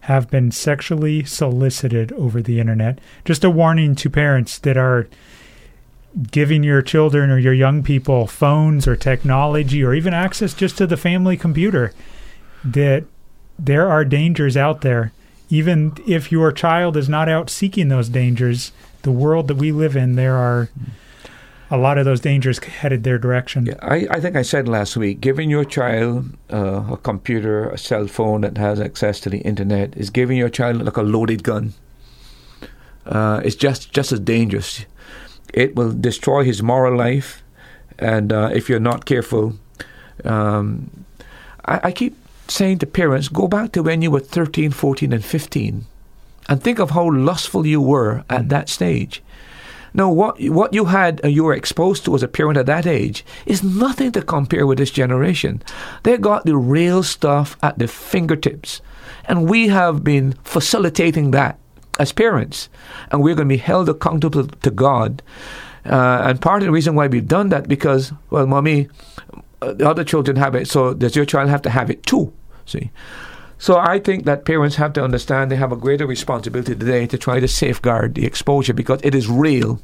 [0.00, 2.98] have been sexually solicited over the internet.
[3.24, 5.06] Just a warning to parents that are
[6.30, 10.86] giving your children or your young people phones or technology or even access just to
[10.86, 11.92] the family computer
[12.64, 13.04] that
[13.58, 15.12] there are dangers out there
[15.50, 18.72] even if your child is not out seeking those dangers
[19.02, 20.68] the world that we live in there are
[21.70, 23.66] a lot of those dangers headed their direction.
[23.66, 27.78] Yeah, I, I think I said last week, giving your child uh, a computer, a
[27.78, 31.42] cell phone that has access to the internet is giving your child like a loaded
[31.42, 31.74] gun.
[33.06, 34.84] Uh, it's just just as dangerous.
[35.54, 37.42] It will destroy his moral life,
[37.98, 39.54] and uh, if you're not careful,
[40.24, 40.90] um,
[41.64, 42.16] I, I keep
[42.48, 45.86] saying to parents, go back to when you were 13, 14, and 15,
[46.48, 48.48] and think of how lustful you were at mm.
[48.50, 49.22] that stage
[49.96, 52.84] now, what what you had, and you were exposed to as a parent at that
[52.84, 55.62] age, is nothing to compare with this generation.
[56.02, 58.82] They got the real stuff at the fingertips,
[59.26, 61.60] and we have been facilitating that
[61.98, 62.68] as parents,
[63.10, 65.22] and we're going to be held accountable to God.
[65.84, 68.88] Uh, and part of the reason why we've done that because, well, mommy,
[69.60, 72.32] uh, the other children have it, so does your child have to have it too?
[72.66, 72.90] See.
[73.58, 77.16] So I think that parents have to understand they have a greater responsibility today to
[77.16, 79.80] try to safeguard the exposure because it is real,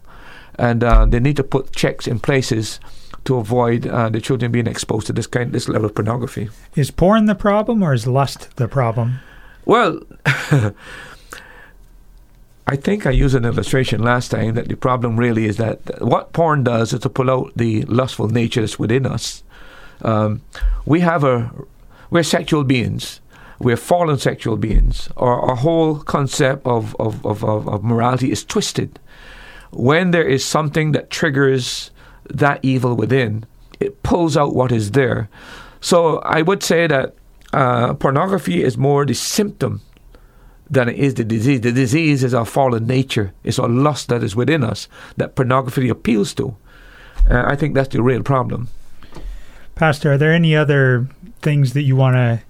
[0.58, 2.80] and uh, they need to put checks in places
[3.24, 6.48] to avoid uh, the children being exposed to this kind, this level of pornography.
[6.74, 9.20] Is porn the problem, or is lust the problem?
[9.64, 10.00] Well.
[12.70, 16.32] I think I used an illustration last time that the problem really is that what
[16.32, 19.42] porn does is to pull out the lustful nature that's within us.
[20.02, 20.42] Um,
[20.86, 21.50] we have a
[22.10, 23.20] we're sexual beings,
[23.58, 25.08] we're fallen sexual beings.
[25.16, 29.00] Our, our whole concept of, of, of, of, morality is twisted.
[29.72, 31.90] When there is something that triggers
[32.32, 33.46] that evil within,
[33.80, 35.28] it pulls out what is there.
[35.80, 37.16] So I would say that
[37.52, 39.80] uh, pornography is more the symptom
[40.70, 41.60] than it is the disease.
[41.60, 45.88] The disease is our fallen nature, it's our lust that is within us that pornography
[45.88, 46.56] appeals to.
[47.28, 48.68] Uh, I think that's the real problem.
[49.74, 51.08] Pastor, are there any other
[51.42, 52.40] things that you want to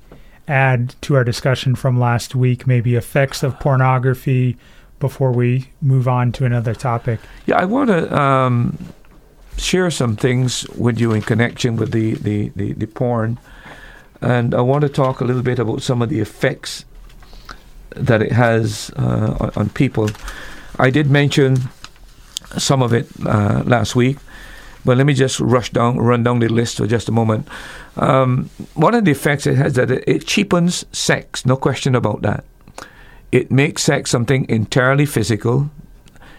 [0.48, 4.56] add to our discussion from last week, maybe effects of pornography
[4.98, 7.20] before we move on to another topic?
[7.46, 8.76] Yeah, I want to um,
[9.56, 13.38] share some things with you in connection with the, the, the, the, porn.
[14.20, 16.84] And I want to talk a little bit about some of the effects
[17.96, 20.10] that it has uh, on, on, people.
[20.78, 21.58] I did mention
[22.56, 24.18] some of it uh, last week.
[24.84, 27.46] But let me just rush down, run down the list for just a moment.
[27.96, 32.44] Um, one of the effects it has that it, cheapens sex, no question about that.
[33.30, 35.70] It makes sex something entirely physical.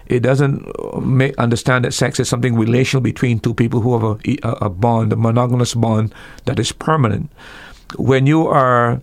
[0.08, 0.68] It doesn't
[1.02, 5.14] make, understand that sex is something relational between two people who have a, a bond,
[5.14, 6.14] a monogamous bond
[6.46, 7.32] that is permanent.
[7.96, 9.00] When you are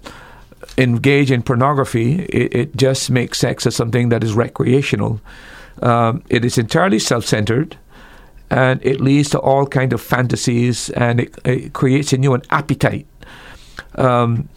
[0.78, 5.20] engaged in pornography, it, it just makes sex as something that is recreational.
[5.82, 7.76] Um, it is entirely self-centered
[8.50, 12.42] and it leads to all kind of fantasies and it, it creates in you an
[12.50, 13.06] appetite.
[13.96, 14.48] Um,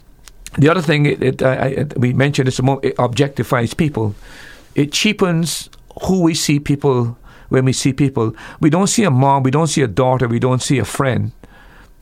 [0.58, 4.14] the other thing it, it, I, we mentioned is it objectifies people.
[4.74, 5.68] It cheapens
[6.04, 7.16] who we see people
[7.48, 8.34] when we see people.
[8.60, 11.32] We don't see a mom, we don't see a daughter, we don't see a friend.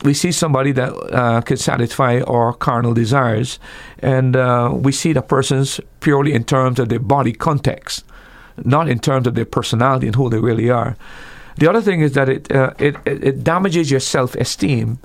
[0.03, 3.59] We see somebody that uh, can satisfy our carnal desires,
[3.99, 8.05] and uh, we see the persons purely in terms of their body context,
[8.65, 10.97] not in terms of their personality and who they really are.
[11.59, 14.99] The other thing is that it, uh, it, it damages your self esteem.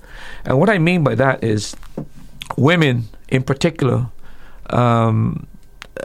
[0.46, 1.76] And what I mean by that is
[2.56, 4.08] women in particular,
[4.70, 5.48] um,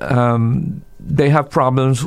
[0.00, 2.06] um, they have problems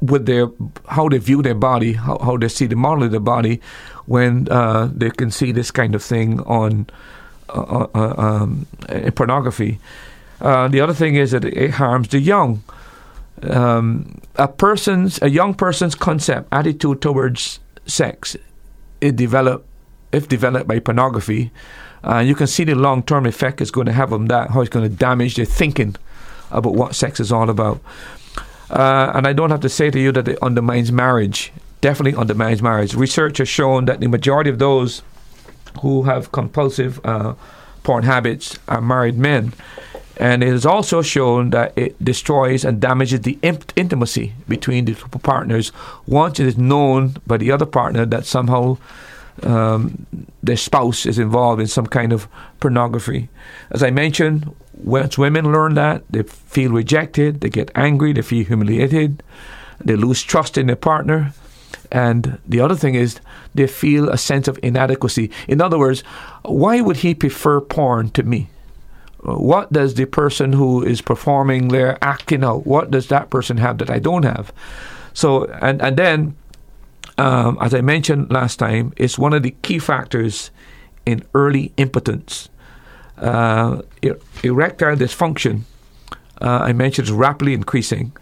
[0.00, 0.48] with their
[0.88, 3.60] how they view their body, how, how they see the model of their body,
[4.10, 6.84] when uh, they can see this kind of thing on
[7.48, 8.66] uh, uh, um,
[9.14, 9.78] pornography.
[10.40, 12.60] Uh, the other thing is that it harms the young.
[13.44, 18.36] Um, a person's a young person's concept attitude towards sex,
[19.00, 19.64] it develop
[20.10, 21.52] if developed by pornography.
[22.02, 24.60] Uh, you can see the long term effect it's going to have on that, how
[24.60, 25.94] it's going to damage their thinking
[26.50, 27.80] about what sex is all about.
[28.70, 31.52] Uh, and I don't have to say to you that it undermines marriage.
[31.80, 32.94] Definitely undermines marriage.
[32.94, 35.02] Research has shown that the majority of those
[35.80, 37.34] who have compulsive uh,
[37.82, 39.52] porn habits are married men.
[40.16, 44.94] And it has also shown that it destroys and damages the int- intimacy between the
[44.94, 45.72] two partners
[46.06, 48.76] once it is known by the other partner that somehow
[49.42, 50.06] um,
[50.42, 52.28] their spouse is involved in some kind of
[52.60, 53.30] pornography.
[53.70, 58.44] As I mentioned, once women learn that, they feel rejected, they get angry, they feel
[58.44, 59.22] humiliated,
[59.82, 61.32] they lose trust in their partner.
[61.92, 63.20] And the other thing is,
[63.54, 65.30] they feel a sense of inadequacy.
[65.48, 66.02] In other words,
[66.42, 68.48] why would he prefer porn to me?
[69.22, 72.66] What does the person who is performing there acting out?
[72.66, 74.52] What does that person have that I don't have?
[75.12, 76.36] So, and and then,
[77.18, 80.50] um, as I mentioned last time, it's one of the key factors
[81.04, 82.48] in early impotence.
[83.18, 83.82] Uh,
[84.42, 85.62] erectile dysfunction,
[86.40, 88.12] uh, I mentioned, is rapidly increasing.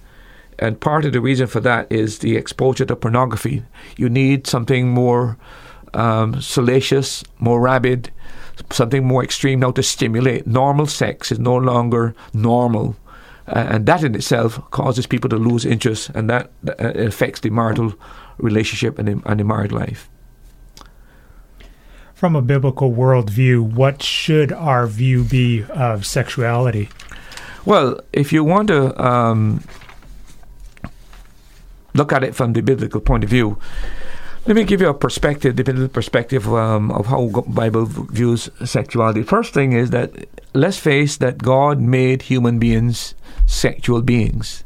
[0.58, 3.62] And part of the reason for that is the exposure to pornography.
[3.96, 5.38] You need something more
[5.94, 8.10] um, salacious, more rabid,
[8.70, 10.46] something more extreme now to stimulate.
[10.46, 12.96] Normal sex is no longer normal.
[13.46, 17.50] Uh, and that in itself causes people to lose interest, and that uh, affects the
[17.50, 17.94] marital
[18.36, 20.10] relationship and the, and the married life.
[22.14, 26.88] From a biblical worldview, what should our view be of sexuality?
[27.64, 29.62] Well, if you want to um,
[31.98, 33.58] look at it from the biblical point of view,
[34.46, 39.22] let me give you a perspective, the perspective um, of how Bible views sexuality.
[39.22, 40.10] First thing is that
[40.54, 44.64] let's face that God made human beings sexual beings.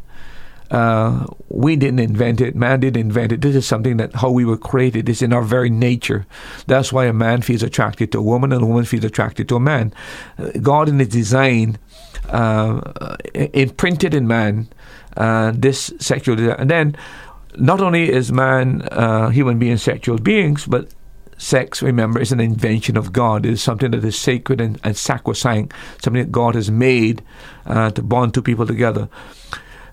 [0.71, 2.55] Uh, we didn't invent it.
[2.55, 3.43] Man didn't invent it.
[3.43, 5.09] This is something that how we were created.
[5.09, 6.27] is in our very nature.
[6.67, 9.57] That's why a man feels attracted to a woman and a woman feels attracted to
[9.57, 9.93] a man.
[10.63, 11.79] God in His design
[12.31, 14.69] uh, imprinted in man
[15.17, 16.55] uh, this sexual desire.
[16.55, 16.97] And then
[17.57, 20.93] not only is man, uh, human beings, sexual beings, but
[21.39, 23.45] sex, remember, is an invention of God.
[23.45, 27.23] It is something that is sacred and, and sacrosanct, something that God has made
[27.67, 29.09] uh, to bond two people together.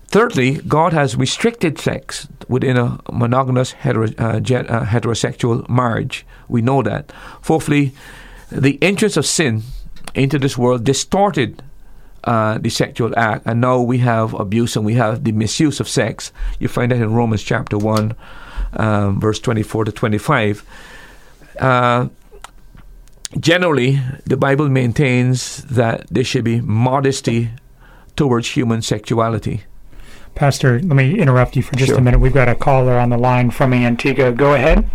[0.06, 6.26] Thirdly, God has restricted sex within a monogamous hetero, uh, jet, uh, heterosexual marriage.
[6.48, 7.12] We know that.
[7.42, 7.92] Fourthly,
[8.50, 9.62] the entrance of sin
[10.14, 11.62] into this world distorted
[12.24, 15.88] uh, the sexual act, and now we have abuse and we have the misuse of
[15.88, 16.32] sex.
[16.58, 18.14] You find that in Romans chapter 1,
[18.74, 20.64] um, verse 24 to 25.
[21.58, 22.08] Uh,
[23.38, 27.50] generally, the Bible maintains that there should be modesty
[28.16, 29.62] towards human sexuality.
[30.34, 31.98] Pastor, let me interrupt you for just Sure.
[31.98, 32.20] a minute.
[32.20, 34.32] We've got a caller on the line from Antigua.
[34.32, 34.88] Go ahead.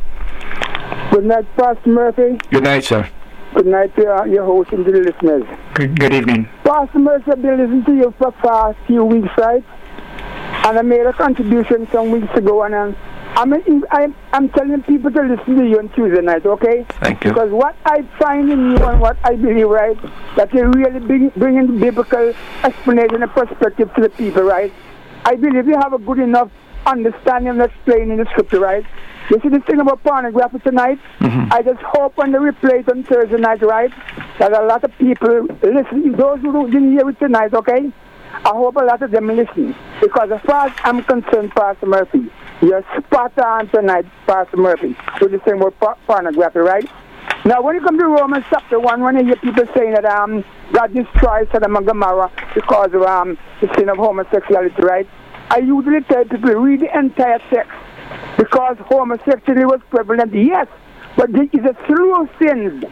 [1.11, 2.37] Good night, Pastor Murphy.
[2.51, 3.07] Good night, sir.
[3.55, 5.43] Good night to uh, your host and to the listeners.
[5.75, 6.49] Good, good evening.
[6.65, 9.63] Pastor Murphy, I've been listening to you for the past few weeks, right?
[10.65, 12.95] And I made a contribution some weeks ago, and um,
[13.37, 13.53] I'm,
[13.91, 16.85] I'm, I'm telling people to listen to you on Tuesday night, okay?
[16.99, 17.31] Thank you.
[17.31, 19.97] Because what I find in you and what I believe, right,
[20.35, 22.33] that you're really bring, bringing biblical
[22.65, 24.73] explanation and perspective to the people, right?
[25.23, 26.51] I believe you have a good enough
[26.85, 28.85] understanding and explaining the scripture, right?
[29.29, 30.99] You see this thing about pornography tonight?
[31.51, 33.91] I just hope when they replay it on Thursday night, right,
[34.39, 36.11] that a lot of people listen.
[36.13, 37.91] Those who didn't hear it tonight, okay?
[38.33, 39.75] I hope a lot of them listen.
[40.01, 42.29] Because as far as I'm concerned, Pastor Murphy,
[42.61, 46.87] you're spot on tonight, Pastor Murphy, with the thing about por- pornography, right?
[47.45, 50.43] Now, when you come to Romans chapter 1, when you hear people saying that um,
[50.71, 55.07] God destroyed Sodom and Gomorrah because of um, the sin of homosexuality, right?
[55.49, 57.71] I usually tell people read the entire text
[58.37, 60.67] because homosexuality was prevalent, yes,
[61.15, 62.83] but there is a slew of sins.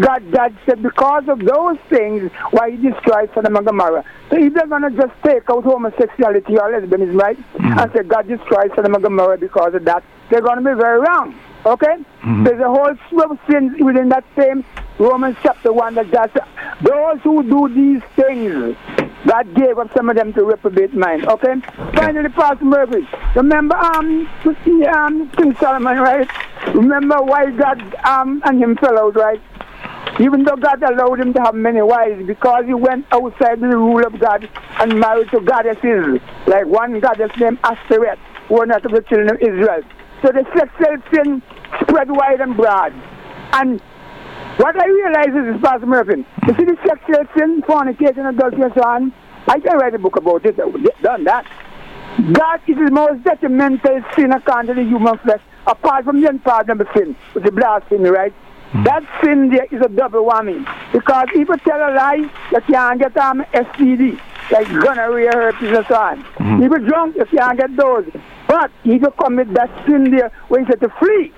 [0.00, 4.04] God, God said because of those things, why He destroyed Sodom and Gomorrah.
[4.30, 7.78] So if they're going to just take out homosexuality or lesbianism, right, mm-hmm.
[7.78, 11.00] and say God destroyed Sodom and Gomorrah because of that, they're going to be very
[11.00, 11.38] wrong.
[11.64, 11.86] Okay?
[11.86, 12.44] Mm-hmm.
[12.44, 14.64] There's a whole slew of sins within that same
[14.98, 16.36] Romans chapter 1 that just
[16.82, 18.76] those who do these things,
[19.26, 21.26] God gave up some of them to reprobate mind.
[21.26, 21.54] Okay?
[21.94, 24.28] Finally, Pastor Murphy, remember um,
[24.94, 26.28] um King Solomon, right?
[26.74, 29.40] Remember why God um and him fell out, right?
[30.20, 34.06] Even though God allowed him to have many wives, because he went outside the rule
[34.06, 34.48] of God
[34.80, 38.18] and married to goddesses, like one goddess named Ashtoreth.
[38.48, 39.82] one of the children of Israel.
[40.22, 41.42] So the sexual sin
[41.82, 42.94] spread wide and broad.
[43.52, 43.82] And
[44.58, 48.72] what I realize is this, Pastor Murphy, you see the sexual sin, fornication, adultery, and
[48.74, 49.12] so on,
[49.48, 51.46] I can write a book about it, I've done that.
[52.18, 56.86] That is the most detrimental sin according to the human flesh, apart from the unpardonable
[56.96, 58.32] sin, which is blasphemy, right?
[58.72, 58.84] Mm.
[58.84, 60.64] That sin there is a double whammy.
[60.92, 64.18] Because if you tell a lie, you can't get um, STD,
[64.50, 66.24] like gonorrhea, herpes, and so on.
[66.24, 66.64] Mm.
[66.64, 68.06] If you're drunk, you can't get those.
[68.48, 71.32] But if you commit that sin there when you say to flee,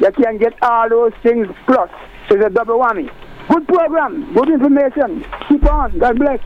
[0.00, 1.90] you can get all those things plus.
[2.32, 3.12] So it's a double whammy.
[3.46, 5.22] Good program, good information.
[5.50, 5.98] Keep on.
[5.98, 6.40] God bless.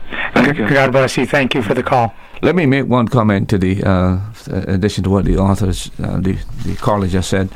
[0.69, 1.25] God bless you.
[1.25, 2.13] Thank you for the call.
[2.41, 4.19] Let me make one comment to the uh,
[4.67, 7.49] addition to what the authors, uh, the the college just said.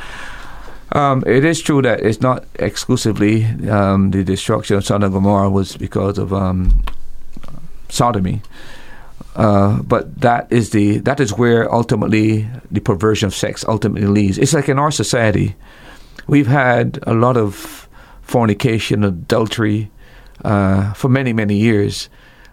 [0.94, 5.50] Um, it is true that it's not exclusively um, the destruction of Sodom and Gomorrah
[5.50, 6.84] was because of um,
[7.90, 8.42] sodomy,
[9.36, 14.38] uh, but that is the that is where ultimately the perversion of sex ultimately leads.
[14.38, 15.56] It's like in our society,
[16.28, 17.81] we've had a lot of
[18.22, 19.92] fornication, adultery
[20.44, 22.10] uh, for many many years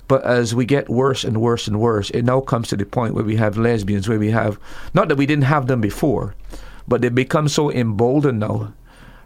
[0.08, 3.14] but as we get worse and worse and worse, it now comes to the point
[3.14, 4.58] where we have lesbians, where we have,
[4.94, 6.34] not that we didn't have them before,
[6.88, 8.72] but they become so emboldened now.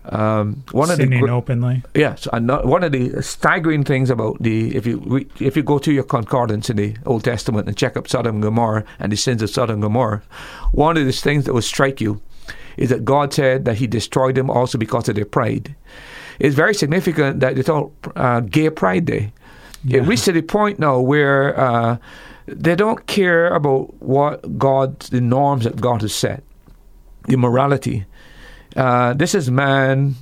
[0.05, 1.83] Um, one Sinning of the gr- openly.
[1.95, 5.93] Yes, and one of the staggering things about the if you if you go to
[5.93, 9.43] your concordance in the Old Testament and check up Sodom and Gomorrah and the sins
[9.43, 10.21] of Sodom and Gomorrah,
[10.73, 12.21] one of the things that will strike you
[12.77, 15.77] is that God said that He destroyed them also because of their pride.
[16.39, 19.33] It's very significant that it's all uh, Gay Pride Day.
[19.85, 19.99] Yeah.
[19.99, 21.99] It reached to the point now where uh,
[22.47, 26.43] they don't care about what God, the norms that God has set,
[27.27, 28.07] the morality.
[28.77, 30.17] Uh, this is man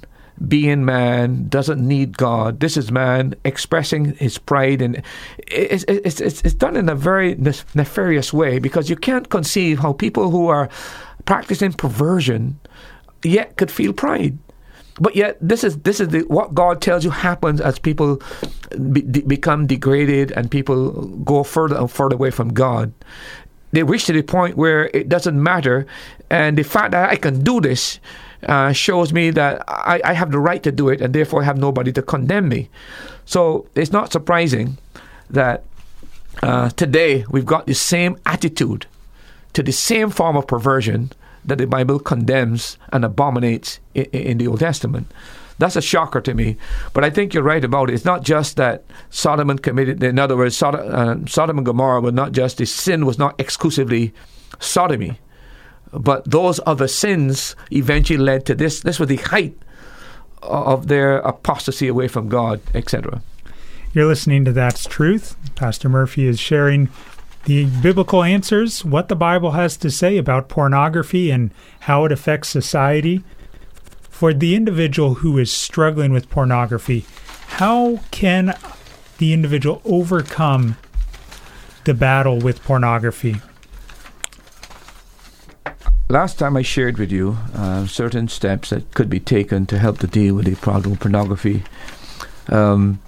[0.49, 2.61] being man doesn't need God.
[2.61, 5.03] This is man expressing his pride, and
[5.47, 7.35] it's, it's, it's, it's done in a very
[7.75, 10.69] nefarious way because you can't conceive how people who are
[11.27, 12.59] practicing perversion
[13.23, 14.39] yet could feel pride.
[14.99, 18.21] But yet, this is this is the, what God tells you happens as people
[18.93, 22.93] be, de- become degraded and people go further and further away from God.
[23.73, 25.87] They reach to the point where it doesn't matter,
[26.29, 28.01] and the fact that I can do this
[28.47, 31.45] uh, shows me that I, I have the right to do it, and therefore I
[31.45, 32.69] have nobody to condemn me.
[33.27, 34.79] So it's not surprising
[35.31, 35.63] that
[36.43, 38.87] uh, today we've got the same attitude
[39.53, 41.11] to the same form of perversion
[41.45, 45.11] that the Bible condemns and abominates in, in, the Old Testament.
[45.59, 46.57] That's a shocker to me.
[46.93, 47.95] But I think you're right about it.
[47.95, 52.01] It's not just that Sodom and committed, in other words, Sodom, uh, Sodom and Gomorrah
[52.01, 54.15] were not just, the sin was not exclusively
[54.59, 55.19] sodomy.
[55.93, 58.81] But those other sins eventually led to this.
[58.81, 59.57] This was the height
[60.43, 63.23] of their apostasy away from God, etc.
[63.93, 65.37] You're listening to That's Truth.
[65.57, 66.89] Pastor Murphy is sharing
[67.45, 72.49] the biblical answers, what the Bible has to say about pornography and how it affects
[72.49, 73.23] society.
[74.11, 77.07] For the individual who is struggling with pornography,
[77.47, 78.55] how can
[79.19, 80.77] the individual overcome
[81.85, 83.37] the battle with pornography?
[86.11, 89.99] Last time I shared with you uh, certain steps that could be taken to help
[89.99, 91.63] to deal with the problem of pornography.
[92.49, 93.01] Um,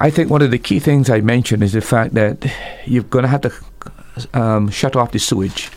[0.00, 2.50] I think one of the key things I mentioned is the fact that
[2.86, 3.52] you're going to have to
[4.32, 5.70] um, shut off the sewage.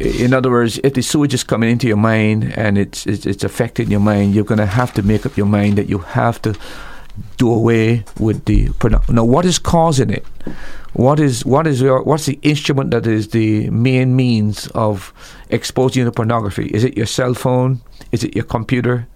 [0.00, 3.44] In other words, if the sewage is coming into your mind and it's it's, it's
[3.44, 6.40] affecting your mind, you're going to have to make up your mind that you have
[6.42, 6.54] to
[7.36, 9.12] do away with the pornography.
[9.12, 9.24] now.
[9.24, 10.24] What is causing it?
[10.94, 15.12] What is what is your what's the instrument that is the main means of
[15.50, 16.66] exposing you to pornography?
[16.68, 17.82] Is it your cell phone?
[18.10, 19.06] Is it your computer?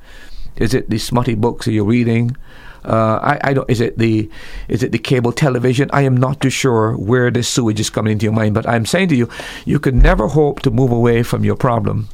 [0.57, 2.36] Is it the smutty books that you're reading?
[2.87, 3.68] Uh, I, I don't.
[3.68, 4.30] Is it the
[4.68, 5.91] is it the cable television?
[5.93, 8.55] I am not too sure where this sewage is coming into your mind.
[8.55, 9.28] But I'm saying to you,
[9.64, 12.09] you can never hope to move away from your problem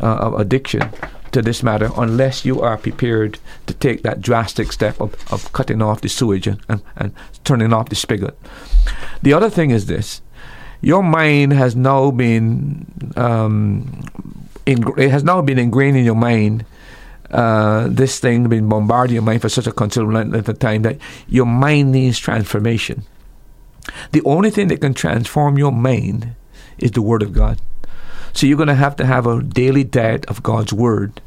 [0.00, 0.90] uh, of addiction
[1.32, 5.82] to this matter unless you are prepared to take that drastic step of, of cutting
[5.82, 8.38] off the sewage and, and, and turning off the spigot.
[9.22, 10.22] The other thing is this:
[10.80, 14.04] your mind has now been um,
[14.64, 16.64] it has now been ingrained in your mind
[17.30, 20.98] uh, this thing been bombarding your mind for such a considerable length of time that
[21.28, 23.04] your mind needs transformation.
[24.12, 26.34] The only thing that can transform your mind
[26.78, 27.60] is the Word of God.
[28.32, 31.20] So you're going to have to have a daily diet of God's Word.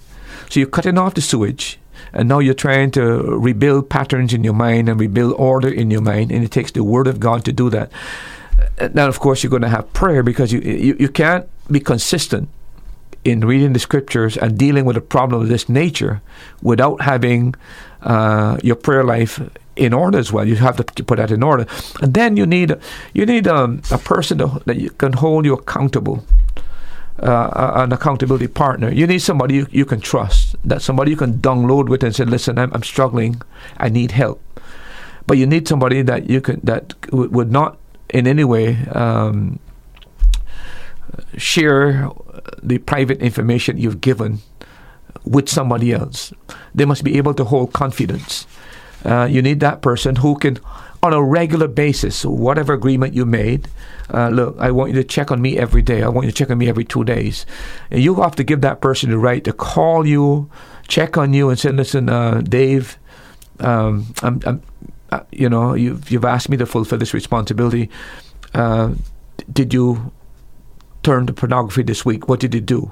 [0.49, 1.79] So you're cutting off the sewage,
[2.13, 3.01] and now you're trying to
[3.37, 6.83] rebuild patterns in your mind and rebuild order in your mind, and it takes the
[6.83, 7.91] Word of God to do that.
[8.93, 12.49] Now, of course, you're going to have prayer because you, you, you can't be consistent
[13.23, 16.21] in reading the scriptures and dealing with a problem of this nature
[16.61, 17.55] without having
[18.01, 19.39] uh, your prayer life
[19.75, 20.47] in order as well.
[20.47, 21.65] You have to put that in order,
[22.01, 22.75] and then you need
[23.13, 26.25] you need um, a person to, that you can hold you accountable.
[27.19, 28.89] Uh, an accountability partner.
[28.89, 30.55] You need somebody you, you can trust.
[30.65, 33.39] That somebody you can download with and say, "Listen, I'm, I'm struggling.
[33.77, 34.41] I need help."
[35.27, 37.77] But you need somebody that you can that w- would not
[38.09, 39.59] in any way um,
[41.37, 42.09] share
[42.61, 44.39] the private information you've given
[45.25, 46.33] with somebody else.
[46.73, 48.47] They must be able to hold confidence.
[49.03, 50.59] Uh, you need that person who can,
[51.03, 53.67] on a regular basis, whatever agreement you made,
[54.13, 56.03] uh, look, I want you to check on me every day.
[56.03, 57.45] I want you to check on me every two days.
[57.89, 60.49] And you have to give that person the right to call you,
[60.87, 62.97] check on you, and say, listen, uh, Dave,
[63.59, 64.61] um, I'm, I'm
[65.11, 67.89] uh, you know, you've, you've asked me to fulfill this responsibility.
[68.53, 68.93] Uh,
[69.51, 70.11] did you
[71.03, 72.27] turn to pornography this week?
[72.27, 72.91] What did you do?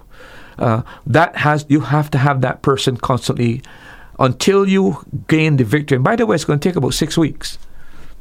[0.58, 3.62] Uh, that has you have to have that person constantly
[4.20, 5.96] until you gain the victory.
[5.96, 7.58] And by the way, it's going to take about six weeks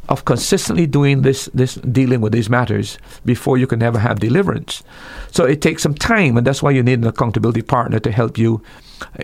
[0.09, 4.83] of consistently doing this, this dealing with these matters before you can ever have deliverance.
[5.33, 8.39] So it takes some time, and that's why you need an accountability partner to help
[8.39, 8.63] you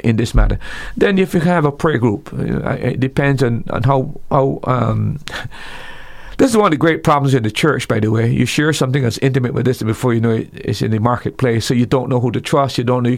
[0.03, 0.59] in this matter.
[0.97, 4.61] Then, if you have a prayer group, uh, it depends on, on how how.
[4.65, 5.21] Um,
[6.39, 8.31] this is one of the great problems in the church, by the way.
[8.31, 10.99] You share something that's intimate with this, and before you know it, it's in the
[10.99, 11.67] marketplace.
[11.67, 12.79] So you don't know who to trust.
[12.79, 13.17] You don't know.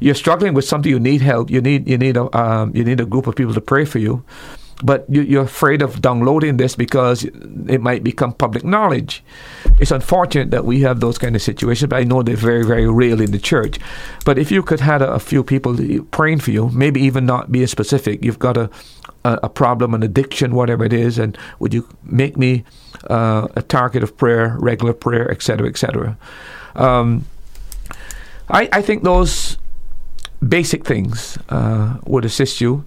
[0.00, 0.90] You're struggling with something.
[0.90, 1.50] You need help.
[1.50, 3.98] You need you need a um, you need a group of people to pray for
[3.98, 4.24] you
[4.82, 9.24] but you, are afraid of downloading this because it might become public knowledge.
[9.80, 12.88] It's unfortunate that we have those kind of situations, but I know they're very, very
[12.88, 13.78] real in the church.
[14.24, 15.76] But if you could have a, a few people
[16.10, 18.70] praying for you, maybe even not being specific, you've got a,
[19.24, 22.64] a, a problem, an addiction, whatever it is, and would you make me
[23.10, 26.16] uh, a target of prayer, regular prayer, etc., etc.
[26.76, 27.26] Um,
[28.48, 29.58] I, I think those
[30.46, 32.84] basic things uh, would assist you.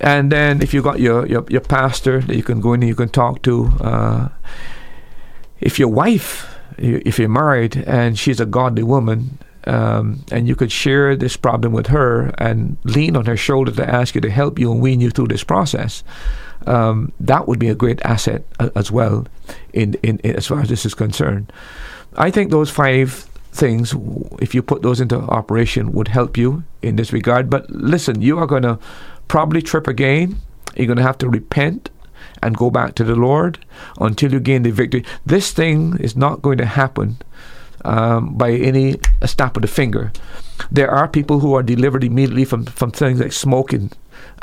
[0.00, 2.88] And then if you got your, your, your pastor that you can go in and
[2.88, 4.28] you can talk to, uh,
[5.60, 10.72] if your wife, if you're married and she's a godly woman, um, and you could
[10.72, 14.58] share this problem with her and lean on her shoulder to ask you to help
[14.58, 16.02] you and wean you through this process,
[16.66, 19.26] um, that would be a great asset uh, as well,
[19.72, 21.52] in, in, in as far as this is concerned.
[22.16, 23.94] I think those five things,
[24.40, 27.50] if you put those into operation, would help you in this regard.
[27.50, 28.78] But listen, you are going to
[29.28, 30.36] probably trip again.
[30.76, 31.90] You're going to have to repent
[32.42, 33.64] and go back to the Lord
[34.00, 35.04] until you gain the victory.
[35.26, 37.18] This thing is not going to happen
[37.84, 40.12] um, by any snap of the finger.
[40.70, 43.90] There are people who are delivered immediately from, from things like smoking,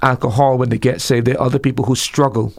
[0.02, 1.28] alcohol when they get saved.
[1.28, 2.54] There are other people who struggle.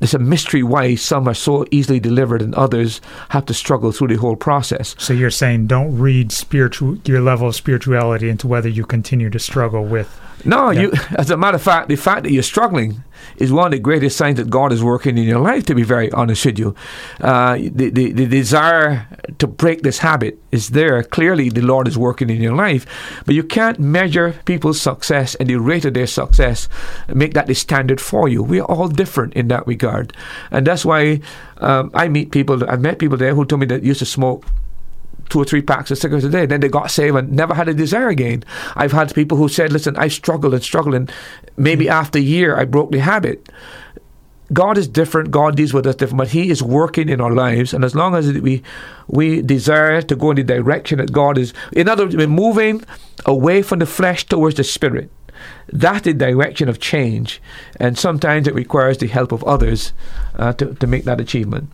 [0.00, 4.08] It's a mystery why some are so easily delivered and others have to struggle through
[4.08, 4.94] the whole process.
[4.98, 9.38] So you're saying don't read spiritual your level of spirituality into whether you continue to
[9.38, 10.82] struggle with no, yeah.
[10.82, 10.92] you.
[11.18, 13.02] As a matter of fact, the fact that you're struggling
[13.38, 15.64] is one of the greatest signs that God is working in your life.
[15.66, 16.74] To be very honest with you,
[17.20, 19.06] uh, the, the the desire
[19.38, 21.02] to break this habit is there.
[21.02, 22.86] Clearly, the Lord is working in your life,
[23.24, 26.68] but you can't measure people's success and the rate of their success.
[27.12, 28.42] Make that the standard for you.
[28.42, 30.12] We are all different in that regard,
[30.50, 31.20] and that's why
[31.58, 32.68] um, I meet people.
[32.68, 34.44] I've met people there who told me that used to smoke
[35.28, 36.46] two or three packs of cigarettes a day.
[36.46, 38.44] Then they got saved and never had a desire again.
[38.74, 41.12] I've had people who said, listen, I struggled and struggled, and
[41.56, 43.48] maybe after a year I broke the habit.
[44.52, 45.30] God is different.
[45.30, 48.14] God deals with us different, but He is working in our lives, and as long
[48.14, 48.62] as we
[49.08, 52.84] we desire to go in the direction that God is, in other words, we're moving
[53.24, 55.10] away from the flesh towards the spirit.
[55.72, 57.42] That's the direction of change,
[57.80, 59.92] and sometimes it requires the help of others
[60.36, 61.70] uh, to to make that achievement.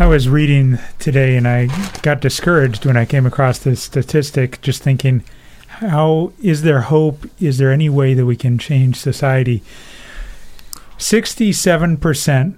[0.00, 1.66] I was reading today and I
[2.02, 5.24] got discouraged when I came across this statistic, just thinking,
[5.66, 7.26] how is there hope?
[7.40, 9.60] Is there any way that we can change society?
[10.98, 12.54] 67%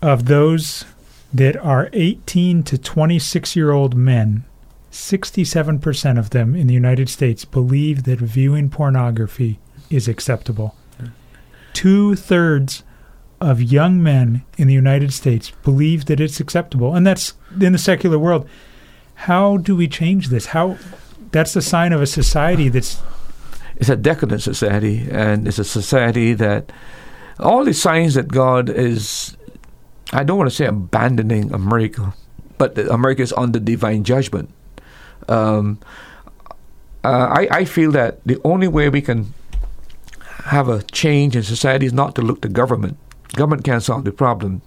[0.00, 0.86] of those
[1.34, 4.44] that are 18 to 26 year old men,
[4.90, 9.58] 67% of them in the United States believe that viewing pornography
[9.90, 10.74] is acceptable.
[11.74, 12.84] Two thirds
[13.40, 17.78] of young men in the United States believe that it's acceptable, and that's in the
[17.78, 18.48] secular world.
[19.14, 20.46] How do we change this?
[20.46, 20.78] How
[21.32, 23.00] that's a sign of a society that's
[23.76, 26.70] it's a decadent society, and it's a society that
[27.38, 29.36] all the signs that God is.
[30.12, 32.14] I don't want to say abandoning America,
[32.58, 34.50] but America is under divine judgment.
[35.28, 35.78] Um,
[37.04, 39.32] uh, I, I feel that the only way we can
[40.44, 42.98] have a change in society is not to look to government
[43.34, 44.62] Government can't solve the problem.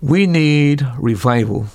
[0.00, 1.66] We need revival.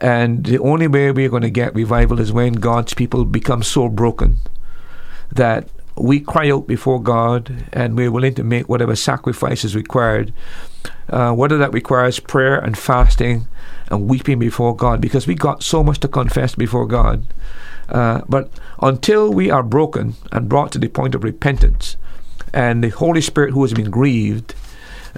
[0.00, 3.88] And the only way we're going to get revival is when God's people become so
[3.88, 4.38] broken
[5.32, 10.32] that we cry out before God and we're willing to make whatever sacrifice is required,
[11.10, 13.46] uh, whether that requires prayer and fasting
[13.90, 17.26] and weeping before God, because we got so much to confess before God.
[17.88, 18.50] Uh, but
[18.80, 21.96] until we are broken and brought to the point of repentance,
[22.52, 24.54] and the Holy Spirit who has been grieved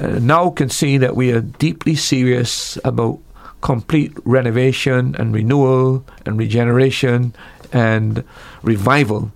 [0.01, 3.19] uh, now can see that we are deeply serious about
[3.61, 7.35] complete renovation and renewal and regeneration
[7.73, 8.25] and
[8.63, 9.33] revival,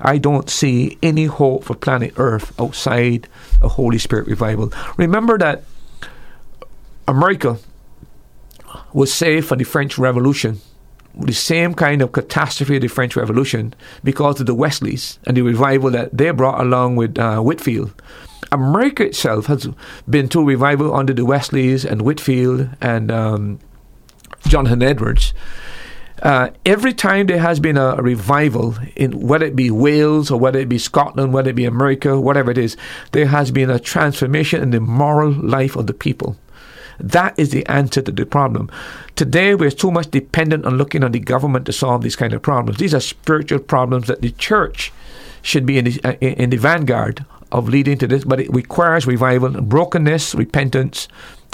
[0.00, 3.28] I don't see any hope for planet Earth outside
[3.62, 4.72] a Holy Spirit revival.
[4.96, 5.64] Remember that
[7.06, 7.58] America
[8.92, 10.60] was saved from the French Revolution,
[11.18, 15.42] the same kind of catastrophe of the French Revolution, because of the Wesleys and the
[15.42, 17.92] revival that they brought along with uh, Whitefield.
[18.52, 19.68] America itself has
[20.08, 23.58] been through revival under the Wesleys and Whitefield and um,
[24.46, 25.34] Jonathan Edwards.
[26.22, 30.40] Uh, every time there has been a, a, revival in whether it be Wales or
[30.40, 32.76] whether it be Scotland, whether it be America, whatever it is,
[33.12, 36.36] there has been a transformation in the moral life of the people.
[37.00, 38.70] That is the answer to the problem.
[39.16, 42.42] Today, we're too much dependent on looking on the government to solve these kind of
[42.42, 42.78] problems.
[42.78, 44.92] These are spiritual problems that the church
[45.42, 49.06] should be in the, uh, in the vanguard of leading to this, but it requires
[49.06, 51.08] revival, brokenness, repentance,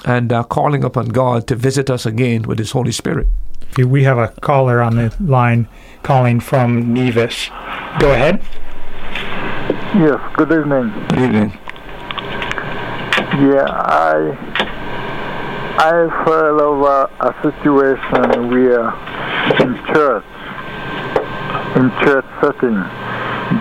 [0.04, 3.28] and uh, calling upon God to visit us again with His Holy Spirit.
[3.78, 5.68] We have a caller on the line
[6.02, 7.48] calling from Nevis.
[7.98, 8.42] Go ahead.
[9.94, 10.92] Yes, good evening.
[11.08, 11.58] Good evening.
[13.34, 14.83] Yeah, I
[15.76, 18.90] I've heard of a, situation where
[19.60, 20.24] in church,
[21.76, 22.78] in church setting,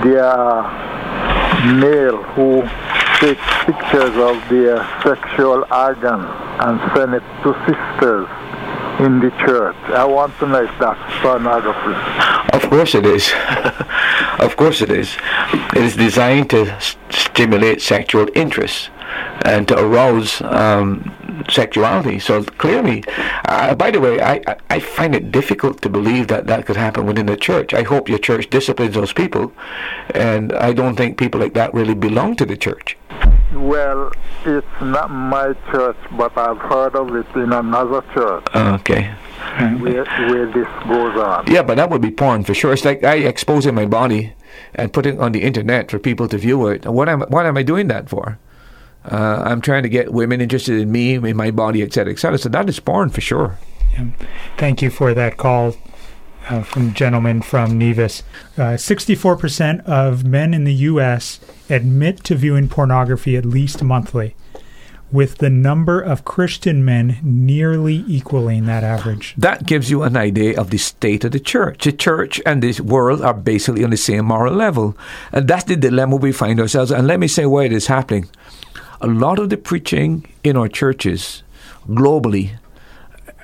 [0.03, 2.61] there are male who
[3.19, 6.21] take pictures of their sexual organ
[6.61, 8.27] and send it to sisters
[8.99, 9.75] in the church.
[9.87, 11.95] I want to know if that's pornography.
[12.53, 13.33] Of course it is.
[14.39, 15.17] of course it is.
[15.75, 18.91] It is designed to stimulate sexual interest
[19.45, 21.11] and to arouse um,
[21.49, 22.19] sexuality.
[22.19, 23.03] So clearly,
[23.45, 27.05] uh, by the way, I, I find it difficult to believe that that could happen
[27.05, 27.73] within the church.
[27.73, 29.51] I hope your church disciplines those people,
[30.13, 32.97] and I don't think people like that really belong to the church.
[33.53, 34.11] Well,
[34.45, 38.43] it's not my church, but I've heard of it in another church.
[38.55, 39.13] Okay.
[39.79, 41.45] Where, where this goes on.
[41.47, 42.73] Yeah, but that would be porn for sure.
[42.73, 44.33] It's like I exposing my body
[44.73, 46.85] and putting on the internet for people to view it.
[46.85, 48.39] What am what am I doing that for?
[49.05, 52.37] Uh, I'm trying to get women interested in me, in my body, etc., etc.
[52.37, 53.57] So that is porn for sure.
[53.93, 54.07] Yeah.
[54.57, 55.75] Thank you for that call
[56.49, 58.23] uh, from gentleman from Nevis.
[58.57, 61.39] Uh, 64% of men in the U.S.
[61.69, 64.35] admit to viewing pornography at least monthly,
[65.11, 69.35] with the number of Christian men nearly equaling that average.
[69.37, 71.83] That gives you an idea of the state of the church.
[71.83, 74.97] The church and this world are basically on the same moral level.
[75.31, 76.91] And that's the dilemma we find ourselves.
[76.91, 78.27] And let me say why it is happening.
[79.03, 81.43] A lot of the preaching in our churches
[81.87, 82.57] globally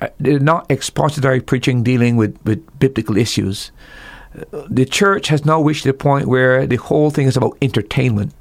[0.02, 3.72] uh, they're not expository preaching dealing with, with biblical issues.
[4.70, 8.34] The church has now reached the point where the whole thing is about entertainment.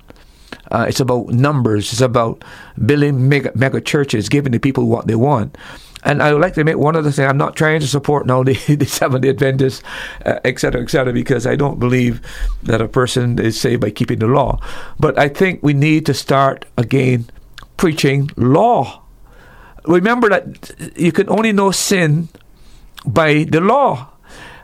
[0.71, 1.93] Uh, it's about numbers.
[1.93, 2.45] It's about
[2.87, 5.57] building mega, mega churches, giving the people what they want.
[6.05, 7.27] And I would like to make one other thing.
[7.27, 9.83] I'm not trying to support now the, the Seventh day Adventists,
[10.25, 12.21] uh, et cetera, et cetera, because I don't believe
[12.63, 14.61] that a person is saved by keeping the law.
[14.99, 17.27] But I think we need to start again
[17.77, 19.03] preaching law
[19.89, 22.29] remember that you can only know sin
[23.07, 24.09] by the law.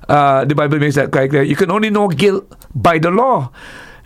[0.09, 1.43] Uh, the Bible makes that quite clear.
[1.43, 3.51] You can only know guilt by the law.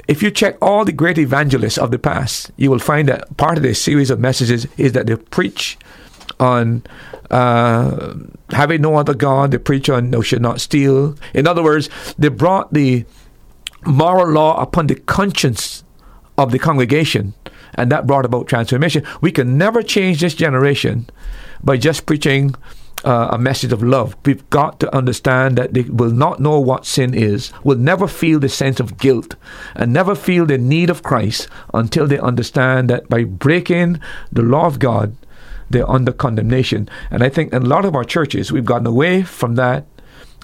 [0.06, 3.58] If you check all the great evangelists of the past, you will find that part
[3.58, 5.76] of their series of messages is that they preach
[6.40, 6.82] on
[7.30, 8.14] uh,
[8.50, 9.50] having no other God.
[9.50, 11.16] They preach on no should not steal.
[11.34, 13.04] In other words, they brought the
[13.84, 15.84] moral law upon the conscience
[16.36, 17.34] of the congregation
[17.74, 19.04] and that brought about transformation.
[19.20, 21.08] We can never change this generation
[21.62, 22.54] by just preaching
[23.04, 24.16] uh, a message of love.
[24.24, 28.40] We've got to understand that they will not know what sin is, will never feel
[28.40, 29.36] the sense of guilt,
[29.76, 34.00] and never feel the need of Christ until they understand that by breaking
[34.32, 35.14] the law of God,
[35.70, 36.88] they're under condemnation.
[37.10, 39.86] And I think in a lot of our churches, we've gotten away from that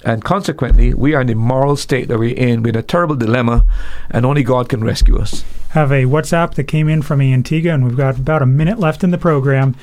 [0.05, 2.63] and consequently, we are in the moral state that we're in.
[2.63, 3.65] We're in a terrible dilemma,
[4.11, 5.45] and only God can rescue us.
[5.71, 9.03] Have a WhatsApp that came in from Antigua, and we've got about a minute left
[9.03, 9.75] in the program.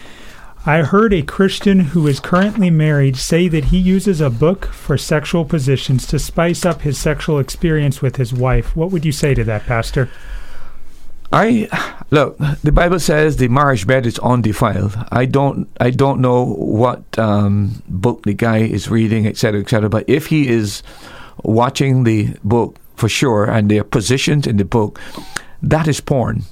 [0.64, 4.96] I heard a Christian who is currently married say that he uses a book for
[4.96, 8.76] sexual positions to spice up his sexual experience with his wife.
[8.76, 10.08] What would you say to that, Pastor?
[11.34, 12.38] I look.
[12.64, 14.98] The Bible says the marriage bed is undefiled.
[15.12, 15.70] I don't.
[15.80, 19.90] I don't know what um, book the guy is reading, etc., etc.
[19.90, 20.84] But if he is
[21.44, 25.00] watching the book for sure, and they're positioned in the book.
[25.64, 26.44] That is porn.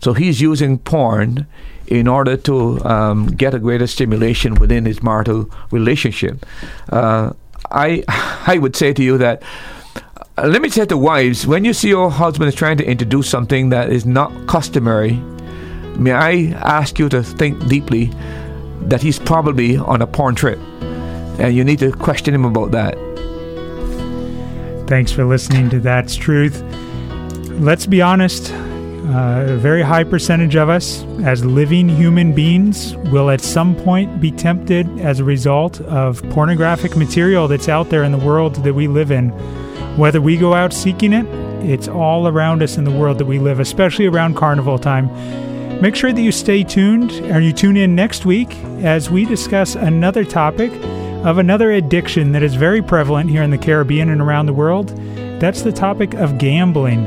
[0.00, 1.46] So he's using porn
[1.88, 6.46] in order to um, get a greater stimulation within his marital relationship.
[6.88, 7.32] Uh,
[7.70, 8.04] I
[8.46, 9.42] I would say to you that.
[10.40, 13.28] Uh, let me say to wives, when you see your husband is trying to introduce
[13.28, 15.12] something that is not customary,
[15.98, 18.06] may I ask you to think deeply
[18.84, 20.58] that he's probably on a porn trip,
[21.38, 22.94] and you need to question him about that.
[24.88, 26.62] Thanks for listening to That's Truth.
[27.60, 33.28] Let's be honest, uh, a very high percentage of us, as living human beings, will
[33.28, 38.12] at some point be tempted as a result of pornographic material that's out there in
[38.12, 39.34] the world that we live in.
[39.96, 41.26] Whether we go out seeking it,
[41.64, 45.10] it's all around us in the world that we live, especially around carnival time.
[45.80, 49.74] Make sure that you stay tuned or you tune in next week as we discuss
[49.74, 50.72] another topic
[51.24, 54.88] of another addiction that is very prevalent here in the Caribbean and around the world.
[55.40, 57.06] That's the topic of gambling.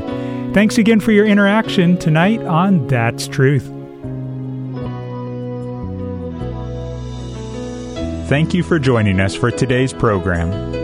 [0.52, 3.66] Thanks again for your interaction tonight on That's Truth.
[8.28, 10.83] Thank you for joining us for today's program.